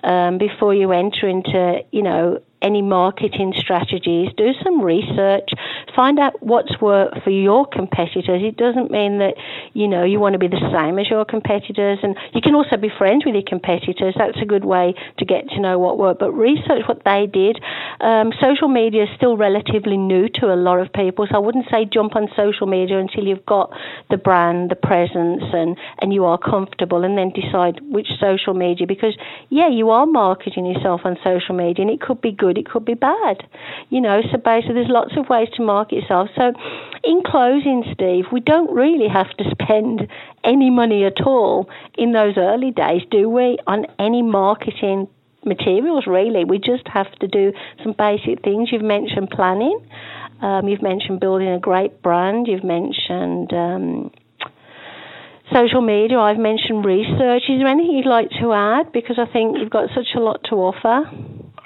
um, 0.04 0.38
before 0.38 0.74
you 0.74 0.92
enter 0.92 1.28
into, 1.28 1.80
you 1.92 2.02
know, 2.02 2.42
any 2.62 2.82
marketing 2.82 3.54
strategies, 3.56 4.30
do 4.36 4.52
some 4.64 4.82
research, 4.82 5.50
find 5.96 6.20
out 6.20 6.42
what's 6.42 6.80
worked 6.82 7.24
for 7.24 7.30
your 7.30 7.66
competitors. 7.68 8.42
It 8.44 8.58
doesn't 8.58 8.90
mean 8.90 9.20
that, 9.20 9.36
you 9.74 9.88
know, 9.88 10.04
you 10.04 10.20
want 10.20 10.34
to 10.34 10.40
be 10.40 10.48
the 10.48 10.62
same 10.74 10.98
as 10.98 11.10
your 11.10 11.26
competitors. 11.26 12.00
And 12.02 12.16
you 12.34 12.42
can 12.42 12.56
also 12.56 12.78
be 12.78 12.90
friends 12.98 13.26
with 13.26 13.36
your 13.36 13.44
competitors. 13.46 14.16
That's 14.18 14.42
a 14.42 14.46
good 14.46 14.66
way 14.66 14.96
to 15.20 15.26
get 15.26 15.50
to 15.50 15.60
know 15.60 15.78
what 15.78 15.98
worked. 15.98 16.20
But 16.20 16.32
research 16.32 16.84
what 16.88 17.04
they 17.06 17.28
did. 17.28 17.60
Um, 18.02 18.32
social 18.42 18.68
media 18.68 19.04
is 19.04 19.10
still 19.16 19.38
relatively 19.38 19.98
new 19.98 20.28
to 20.36 20.54
a 20.54 20.58
lot 20.58 20.80
of 20.80 20.92
people. 20.94 21.28
So 21.30 21.36
I 21.36 21.40
wouldn't 21.40 21.66
say 21.72 21.86
jump 21.86 22.07
on 22.16 22.28
social 22.36 22.68
media 22.68 22.98
until 23.00 23.26
you've 23.26 23.46
got 23.46 23.72
the 24.10 24.18
brand, 24.18 24.70
the 24.70 24.76
presence, 24.76 25.44
and, 25.54 25.78
and 26.00 26.14
you 26.14 26.26
are 26.26 26.38
comfortable 26.38 27.04
and 27.04 27.18
then 27.18 27.32
decide 27.32 27.80
which 27.90 28.08
social 28.20 28.54
media. 28.54 28.88
Because, 28.88 29.18
yeah, 29.50 29.70
you 29.70 29.90
are 29.90 30.06
marketing 30.06 30.66
yourself 30.66 31.02
on 31.04 31.18
social 31.24 31.56
media 31.56 31.84
and 31.86 31.92
it 31.92 32.02
could 32.02 32.22
be 32.22 32.32
good, 32.32 32.58
it 32.58 32.70
could 32.70 32.86
be 32.86 32.94
bad. 32.94 33.48
You 33.90 34.02
know, 34.02 34.22
so 34.32 34.38
basically 34.38 34.76
there's 34.76 34.90
lots 34.90 35.18
of 35.18 35.30
ways 35.30 35.50
to 35.56 35.64
market 35.64 35.96
yourself. 35.96 36.30
So 36.36 36.54
in 37.04 37.24
closing, 37.26 37.84
Steve, 37.94 38.26
we 38.32 38.40
don't 38.40 38.72
really 38.74 39.08
have 39.08 39.30
to 39.38 39.44
spend 39.52 40.08
any 40.44 40.70
money 40.70 41.04
at 41.06 41.22
all 41.26 41.70
in 41.98 42.14
those 42.14 42.36
early 42.38 42.72
days, 42.72 43.02
do 43.12 43.30
we, 43.30 43.58
on 43.68 43.86
any 44.00 44.22
marketing 44.22 45.08
materials 45.48 46.06
really. 46.06 46.44
We 46.44 46.60
just 46.60 46.88
have 46.88 47.12
to 47.20 47.28
do 47.28 47.54
some 47.84 47.94
basic 47.98 48.44
things. 48.44 48.70
You've 48.72 48.84
mentioned 48.84 49.30
planning. 49.30 49.80
Um, 50.42 50.68
you've 50.68 50.82
mentioned 50.82 51.20
building 51.20 51.50
a 51.50 51.60
great 51.60 52.02
brand. 52.02 52.48
You've 52.48 52.64
mentioned 52.64 53.52
um, 53.54 54.12
social 55.54 55.82
media. 55.82 56.20
I've 56.20 56.38
mentioned 56.38 56.86
research. 56.86 57.44
Is 57.50 57.60
there 57.60 57.68
anything 57.68 57.98
you'd 57.98 58.06
like 58.10 58.30
to 58.42 58.54
add? 58.54 58.92
Because 58.92 59.18
I 59.20 59.32
think 59.32 59.58
you've 59.58 59.70
got 59.70 59.90
such 59.96 60.16
a 60.16 60.20
lot 60.20 60.42
to 60.50 60.56
offer. 60.56 61.10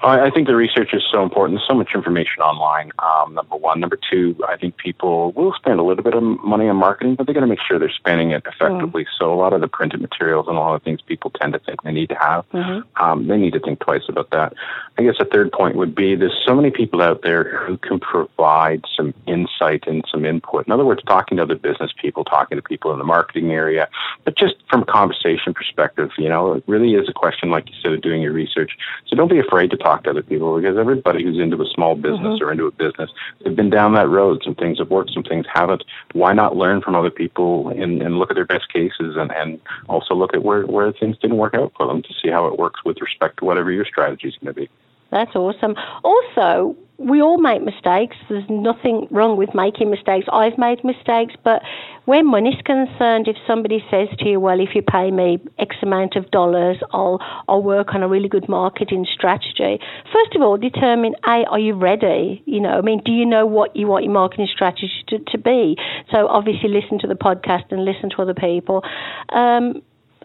I 0.03 0.31
think 0.31 0.47
the 0.47 0.55
research 0.55 0.93
is 0.93 1.03
so 1.11 1.21
important. 1.21 1.59
There's 1.59 1.67
so 1.67 1.75
much 1.75 1.91
information 1.93 2.41
online. 2.41 2.91
Um, 2.99 3.35
number 3.35 3.55
one, 3.55 3.79
number 3.79 3.99
two. 4.09 4.35
I 4.47 4.57
think 4.57 4.77
people 4.77 5.31
will 5.33 5.53
spend 5.53 5.79
a 5.79 5.83
little 5.83 6.03
bit 6.03 6.15
of 6.15 6.23
money 6.23 6.67
on 6.67 6.77
marketing, 6.77 7.15
but 7.15 7.27
they 7.27 7.33
got 7.33 7.41
to 7.41 7.47
make 7.47 7.59
sure 7.67 7.77
they're 7.77 7.91
spending 7.91 8.31
it 8.31 8.43
effectively. 8.47 9.03
Mm. 9.03 9.07
So 9.19 9.31
a 9.31 9.35
lot 9.35 9.53
of 9.53 9.61
the 9.61 9.67
printed 9.67 10.01
materials 10.01 10.47
and 10.47 10.57
a 10.57 10.59
lot 10.59 10.73
of 10.73 10.83
things 10.83 11.01
people 11.01 11.29
tend 11.29 11.53
to 11.53 11.59
think 11.59 11.83
they 11.83 11.91
need 11.91 12.09
to 12.09 12.15
have, 12.15 12.49
mm-hmm. 12.49 13.03
um, 13.03 13.27
they 13.27 13.37
need 13.37 13.53
to 13.53 13.59
think 13.59 13.79
twice 13.79 14.03
about 14.09 14.31
that. 14.31 14.53
I 14.97 15.03
guess 15.03 15.15
a 15.19 15.25
third 15.25 15.51
point 15.51 15.75
would 15.75 15.93
be 15.93 16.15
there's 16.15 16.39
so 16.45 16.55
many 16.55 16.71
people 16.71 17.01
out 17.01 17.21
there 17.21 17.65
who 17.65 17.77
can 17.77 17.99
provide 17.99 18.83
some 18.95 19.13
insight 19.27 19.83
and 19.87 20.03
some 20.11 20.25
input. 20.25 20.65
In 20.65 20.73
other 20.73 20.85
words, 20.85 21.01
talking 21.03 21.37
to 21.37 21.43
other 21.43 21.55
business 21.55 21.91
people, 21.99 22.23
talking 22.23 22.57
to 22.57 22.61
people 22.61 22.91
in 22.91 22.99
the 22.99 23.05
marketing 23.05 23.51
area, 23.51 23.87
but 24.25 24.37
just 24.37 24.55
from 24.69 24.83
a 24.83 24.85
conversation 24.85 25.53
perspective, 25.53 26.09
you 26.17 26.29
know, 26.29 26.53
it 26.53 26.63
really 26.67 26.95
is 26.95 27.07
a 27.07 27.13
question, 27.13 27.49
like 27.49 27.69
you 27.69 27.75
said, 27.81 27.93
of 27.93 28.01
doing 28.01 28.21
your 28.21 28.33
research. 28.33 28.77
So 29.07 29.15
don't 29.15 29.29
be 29.29 29.39
afraid 29.39 29.71
to 29.71 29.77
talk 29.77 29.90
talk 29.91 30.03
to 30.03 30.09
other 30.09 30.23
people 30.23 30.59
because 30.59 30.77
everybody 30.77 31.23
who's 31.23 31.39
into 31.39 31.61
a 31.61 31.65
small 31.73 31.95
business 31.95 32.19
mm-hmm. 32.19 32.43
or 32.43 32.51
into 32.51 32.65
a 32.65 32.71
business, 32.71 33.09
they've 33.43 33.55
been 33.55 33.69
down 33.69 33.93
that 33.93 34.07
road. 34.07 34.41
Some 34.43 34.55
things 34.55 34.79
have 34.79 34.89
worked, 34.89 35.11
some 35.13 35.23
things 35.23 35.45
haven't. 35.53 35.83
Why 36.13 36.33
not 36.33 36.55
learn 36.55 36.81
from 36.81 36.95
other 36.95 37.11
people 37.11 37.69
and, 37.69 38.01
and 38.01 38.17
look 38.17 38.31
at 38.31 38.35
their 38.35 38.45
best 38.45 38.71
cases 38.71 39.15
and, 39.17 39.31
and 39.31 39.59
also 39.87 40.15
look 40.15 40.33
at 40.33 40.43
where, 40.43 40.65
where 40.65 40.91
things 40.91 41.17
didn't 41.17 41.37
work 41.37 41.53
out 41.53 41.73
for 41.75 41.87
them 41.87 42.01
to 42.03 42.09
see 42.21 42.29
how 42.29 42.47
it 42.47 42.57
works 42.57 42.83
with 42.85 43.01
respect 43.01 43.37
to 43.37 43.45
whatever 43.45 43.71
your 43.71 43.85
strategy 43.85 44.27
is 44.27 44.35
going 44.35 44.53
to 44.53 44.59
be. 44.61 44.69
That's 45.11 45.35
awesome. 45.35 45.75
Also, 46.03 46.75
we 47.07 47.21
all 47.21 47.37
make 47.37 47.63
mistakes. 47.63 48.15
There's 48.29 48.49
nothing 48.49 49.07
wrong 49.11 49.37
with 49.37 49.53
making 49.53 49.89
mistakes. 49.89 50.27
I've 50.31 50.57
made 50.57 50.83
mistakes, 50.83 51.33
but 51.43 51.61
where 52.05 52.23
money's 52.23 52.61
concerned, 52.65 53.27
if 53.27 53.37
somebody 53.45 53.83
says 53.89 54.07
to 54.19 54.29
you, 54.29 54.39
"Well, 54.39 54.59
if 54.59 54.75
you 54.75 54.81
pay 54.81 55.11
me 55.11 55.39
X 55.59 55.75
amount 55.81 56.15
of 56.15 56.29
dollars, 56.31 56.77
I'll 56.93 57.19
I'll 57.47 57.63
work 57.63 57.93
on 57.93 58.03
a 58.03 58.07
really 58.07 58.27
good 58.27 58.47
marketing 58.49 59.05
strategy." 59.11 59.79
First 60.11 60.35
of 60.35 60.41
all, 60.41 60.57
determine: 60.57 61.15
A, 61.25 61.45
are 61.45 61.59
you 61.59 61.73
ready? 61.73 62.41
You 62.45 62.59
know, 62.59 62.77
I 62.77 62.81
mean, 62.81 63.01
do 63.03 63.11
you 63.11 63.25
know 63.25 63.45
what 63.45 63.75
you 63.75 63.87
want 63.87 64.03
your 64.03 64.13
marketing 64.13 64.47
strategy 64.51 64.91
to, 65.07 65.19
to 65.19 65.37
be? 65.37 65.77
So 66.11 66.27
obviously, 66.27 66.69
listen 66.69 66.99
to 66.99 67.07
the 67.07 67.15
podcast 67.15 67.71
and 67.71 67.85
listen 67.85 68.09
to 68.11 68.21
other 68.21 68.33
people. 68.33 68.83
Um, 69.29 69.81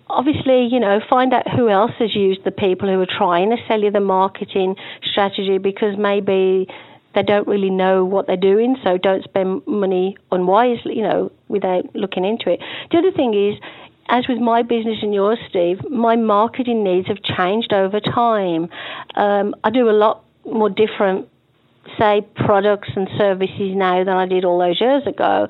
obviously, 0.08 0.68
you 0.70 0.80
know, 0.80 1.00
find 1.08 1.32
out 1.32 1.48
who 1.48 1.68
else 1.68 1.92
has 1.98 2.14
used 2.14 2.44
the 2.44 2.50
people 2.50 2.88
who 2.88 3.00
are 3.00 3.06
trying 3.06 3.50
to 3.50 3.56
sell 3.68 3.80
you 3.80 3.90
the 3.90 4.00
marketing 4.00 4.76
strategy 5.04 5.58
because 5.58 5.96
maybe 5.98 6.68
they 7.14 7.22
don't 7.22 7.48
really 7.48 7.70
know 7.70 8.04
what 8.04 8.26
they're 8.26 8.36
doing, 8.36 8.76
so 8.84 8.98
don't 8.98 9.24
spend 9.24 9.66
money 9.66 10.16
unwisely, 10.30 10.96
you 10.96 11.02
know, 11.02 11.32
without 11.48 11.84
looking 11.94 12.24
into 12.24 12.50
it. 12.50 12.60
The 12.90 12.98
other 12.98 13.10
thing 13.10 13.34
is, 13.34 13.58
as 14.08 14.28
with 14.28 14.38
my 14.38 14.62
business 14.62 14.98
and 15.02 15.12
yours, 15.12 15.38
Steve, 15.48 15.78
my 15.90 16.14
marketing 16.14 16.84
needs 16.84 17.08
have 17.08 17.22
changed 17.22 17.72
over 17.72 18.00
time. 18.00 18.68
Um, 19.14 19.54
I 19.64 19.70
do 19.70 19.88
a 19.88 19.96
lot 19.96 20.24
more 20.44 20.70
different 20.70 21.28
say 21.98 22.26
products 22.34 22.88
and 22.94 23.08
services 23.16 23.74
now 23.74 24.04
than 24.04 24.14
I 24.14 24.26
did 24.26 24.44
all 24.44 24.58
those 24.58 24.80
years 24.80 25.06
ago. 25.06 25.48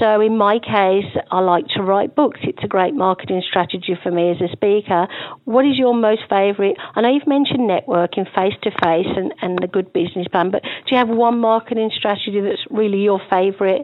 So 0.00 0.20
in 0.20 0.36
my 0.36 0.58
case, 0.58 1.10
I 1.30 1.40
like 1.40 1.66
to 1.76 1.82
write 1.82 2.14
books. 2.14 2.40
It's 2.42 2.62
a 2.62 2.66
great 2.66 2.94
marketing 2.94 3.42
strategy 3.48 3.96
for 4.02 4.10
me 4.10 4.30
as 4.30 4.40
a 4.40 4.50
speaker. 4.52 5.06
What 5.44 5.64
is 5.64 5.78
your 5.78 5.94
most 5.94 6.22
favourite? 6.28 6.76
I 6.94 7.00
know 7.00 7.12
you've 7.12 7.26
mentioned 7.26 7.70
networking 7.70 8.26
face 8.34 8.54
to 8.62 8.70
face 8.82 9.06
and 9.16 9.32
and 9.40 9.58
the 9.60 9.68
good 9.68 9.92
business 9.92 10.26
plan, 10.28 10.50
but 10.50 10.62
do 10.62 10.90
you 10.90 10.96
have 10.96 11.08
one 11.08 11.38
marketing 11.38 11.90
strategy 11.96 12.40
that's 12.40 12.64
really 12.70 12.98
your 12.98 13.20
favourite 13.30 13.82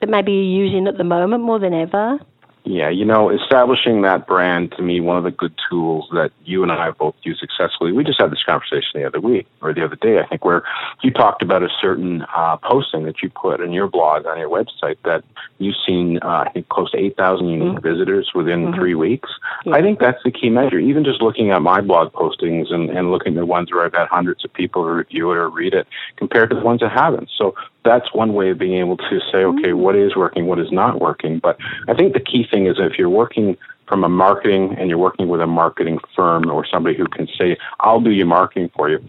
that 0.00 0.08
maybe 0.08 0.32
you're 0.32 0.64
using 0.64 0.86
at 0.86 0.98
the 0.98 1.04
moment 1.04 1.42
more 1.42 1.58
than 1.58 1.72
ever? 1.72 2.18
Yeah, 2.66 2.88
you 2.88 3.04
know, 3.04 3.28
establishing 3.28 4.02
that 4.02 4.26
brand 4.26 4.72
to 4.72 4.82
me, 4.82 4.98
one 4.98 5.18
of 5.18 5.24
the 5.24 5.30
good 5.30 5.52
tools 5.68 6.08
that 6.12 6.32
you 6.46 6.62
and 6.62 6.72
I 6.72 6.90
both 6.92 7.14
used 7.22 7.40
successfully. 7.40 7.92
We 7.92 8.04
just 8.04 8.18
had 8.18 8.32
this 8.32 8.42
conversation 8.42 8.88
the 8.94 9.04
other 9.04 9.20
week 9.20 9.46
or 9.60 9.74
the 9.74 9.84
other 9.84 9.96
day, 9.96 10.18
I 10.18 10.26
think, 10.26 10.46
where 10.46 10.64
you 11.02 11.10
talked 11.10 11.42
about 11.42 11.62
a 11.62 11.68
certain 11.78 12.24
uh, 12.34 12.56
posting 12.56 13.04
that 13.04 13.22
you 13.22 13.28
put 13.28 13.60
in 13.60 13.72
your 13.72 13.86
blog 13.86 14.24
on 14.24 14.38
your 14.38 14.48
website 14.48 14.96
that 15.04 15.24
you've 15.58 15.76
seen, 15.86 16.18
uh, 16.22 16.44
I 16.46 16.50
think, 16.52 16.70
close 16.70 16.90
to 16.92 16.98
8,000 16.98 17.46
unique 17.46 17.68
mm-hmm. 17.68 17.86
visitors 17.86 18.30
within 18.34 18.64
mm-hmm. 18.64 18.74
three 18.74 18.94
weeks. 18.94 19.28
Yeah. 19.66 19.74
I 19.74 19.82
think 19.82 19.98
that's 19.98 20.22
the 20.24 20.30
key 20.30 20.48
measure. 20.48 20.78
Even 20.78 21.04
just 21.04 21.20
looking 21.20 21.50
at 21.50 21.60
my 21.60 21.82
blog 21.82 22.14
postings 22.14 22.72
and, 22.72 22.88
and 22.88 23.10
looking 23.10 23.34
at 23.34 23.40
the 23.40 23.46
ones 23.46 23.70
where 23.72 23.84
I've 23.84 23.94
had 23.94 24.08
hundreds 24.08 24.42
of 24.42 24.54
people 24.54 24.84
review 24.84 25.32
it 25.32 25.36
or 25.36 25.50
read 25.50 25.74
it 25.74 25.86
compared 26.16 26.48
to 26.48 26.56
the 26.56 26.62
ones 26.62 26.80
that 26.80 26.92
haven't. 26.92 27.28
So 27.36 27.54
that's 27.84 28.12
one 28.14 28.34
way 28.34 28.50
of 28.50 28.58
being 28.58 28.78
able 28.78 28.96
to 28.96 29.20
say, 29.30 29.38
okay, 29.38 29.68
mm-hmm. 29.68 29.78
what 29.78 29.96
is 29.96 30.16
working, 30.16 30.46
what 30.46 30.58
is 30.58 30.72
not 30.72 31.00
working. 31.00 31.38
But 31.38 31.58
I 31.88 31.94
think 31.94 32.14
the 32.14 32.20
key 32.20 32.46
thing 32.50 32.66
is 32.66 32.76
if 32.78 32.98
you're 32.98 33.10
working 33.10 33.56
from 33.86 34.04
a 34.04 34.08
marketing 34.08 34.74
and 34.78 34.88
you're 34.88 34.98
working 34.98 35.28
with 35.28 35.40
a 35.40 35.46
marketing 35.46 35.98
firm 36.16 36.50
or 36.50 36.66
somebody 36.66 36.96
who 36.96 37.06
can 37.06 37.28
say, 37.38 37.56
I'll 37.80 38.00
do 38.00 38.10
your 38.10 38.26
marketing 38.26 38.70
for 38.74 38.88
you. 38.88 39.04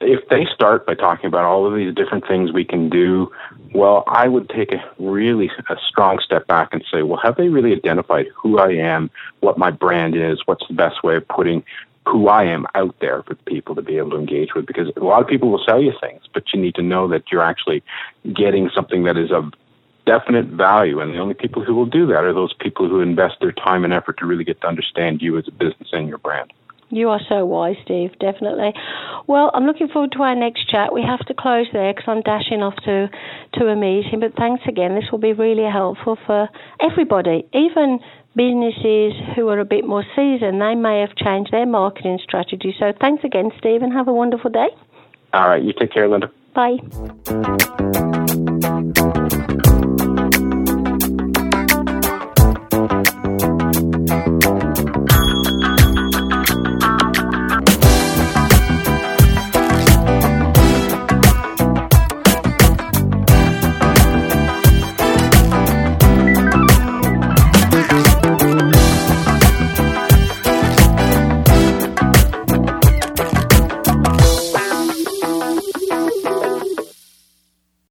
If 0.00 0.28
they 0.28 0.46
start 0.52 0.84
by 0.84 0.94
talking 0.94 1.26
about 1.26 1.44
all 1.44 1.66
of 1.66 1.76
these 1.76 1.94
different 1.94 2.26
things 2.26 2.52
we 2.52 2.64
can 2.64 2.88
do, 2.88 3.30
well, 3.72 4.02
I 4.06 4.26
would 4.26 4.48
take 4.48 4.72
a 4.72 4.84
really 4.98 5.50
a 5.68 5.76
strong 5.88 6.18
step 6.18 6.46
back 6.48 6.70
and 6.72 6.84
say, 6.92 7.02
well, 7.02 7.20
have 7.22 7.36
they 7.36 7.48
really 7.48 7.72
identified 7.72 8.26
who 8.34 8.58
I 8.58 8.72
am, 8.72 9.10
what 9.40 9.58
my 9.58 9.70
brand 9.70 10.16
is, 10.16 10.40
what's 10.46 10.66
the 10.66 10.74
best 10.74 11.04
way 11.04 11.16
of 11.16 11.26
putting 11.28 11.62
who 12.06 12.28
I 12.28 12.44
am 12.44 12.66
out 12.74 12.94
there 13.00 13.22
for 13.22 13.34
people 13.34 13.74
to 13.74 13.82
be 13.82 13.96
able 13.98 14.10
to 14.10 14.16
engage 14.16 14.54
with 14.54 14.66
because 14.66 14.88
a 14.96 15.04
lot 15.04 15.22
of 15.22 15.28
people 15.28 15.50
will 15.50 15.62
sell 15.64 15.80
you 15.80 15.92
things, 16.00 16.22
but 16.34 16.44
you 16.52 16.60
need 16.60 16.74
to 16.74 16.82
know 16.82 17.08
that 17.08 17.30
you're 17.30 17.42
actually 17.42 17.82
getting 18.34 18.70
something 18.74 19.04
that 19.04 19.16
is 19.16 19.30
of 19.30 19.52
definite 20.04 20.46
value. 20.46 21.00
And 21.00 21.14
the 21.14 21.18
only 21.18 21.34
people 21.34 21.64
who 21.64 21.74
will 21.74 21.86
do 21.86 22.06
that 22.06 22.24
are 22.24 22.32
those 22.32 22.54
people 22.54 22.88
who 22.88 23.00
invest 23.00 23.36
their 23.40 23.52
time 23.52 23.84
and 23.84 23.92
effort 23.92 24.18
to 24.18 24.26
really 24.26 24.44
get 24.44 24.60
to 24.62 24.66
understand 24.66 25.22
you 25.22 25.38
as 25.38 25.46
a 25.46 25.52
business 25.52 25.90
and 25.92 26.08
your 26.08 26.18
brand. 26.18 26.52
You 26.90 27.08
are 27.08 27.20
so 27.26 27.46
wise, 27.46 27.76
Steve, 27.84 28.10
definitely. 28.20 28.74
Well, 29.26 29.50
I'm 29.54 29.64
looking 29.64 29.88
forward 29.88 30.12
to 30.12 30.22
our 30.24 30.34
next 30.34 30.68
chat. 30.68 30.92
We 30.92 31.02
have 31.02 31.20
to 31.20 31.32
close 31.34 31.66
there 31.72 31.94
because 31.94 32.06
I'm 32.06 32.20
dashing 32.20 32.62
off 32.62 32.76
to, 32.84 33.08
to 33.54 33.66
a 33.68 33.74
meeting. 33.74 34.20
But 34.20 34.36
thanks 34.36 34.62
again. 34.68 34.94
This 34.94 35.10
will 35.10 35.18
be 35.18 35.32
really 35.32 35.64
helpful 35.64 36.18
for 36.26 36.50
everybody, 36.80 37.46
even 37.54 37.98
businesses 38.34 39.12
who 39.36 39.48
are 39.48 39.58
a 39.58 39.64
bit 39.64 39.86
more 39.86 40.04
seasoned, 40.16 40.60
they 40.60 40.74
may 40.74 41.00
have 41.00 41.14
changed 41.16 41.52
their 41.52 41.66
marketing 41.66 42.18
strategy. 42.22 42.74
So 42.78 42.92
thanks 43.00 43.24
again, 43.24 43.50
Stephen. 43.58 43.90
Have 43.90 44.08
a 44.08 44.12
wonderful 44.12 44.50
day. 44.50 44.68
All 45.32 45.48
right. 45.48 45.62
You 45.62 45.72
take 45.78 45.92
care, 45.92 46.08
Linda. 46.08 46.30
Bye. 46.54 47.98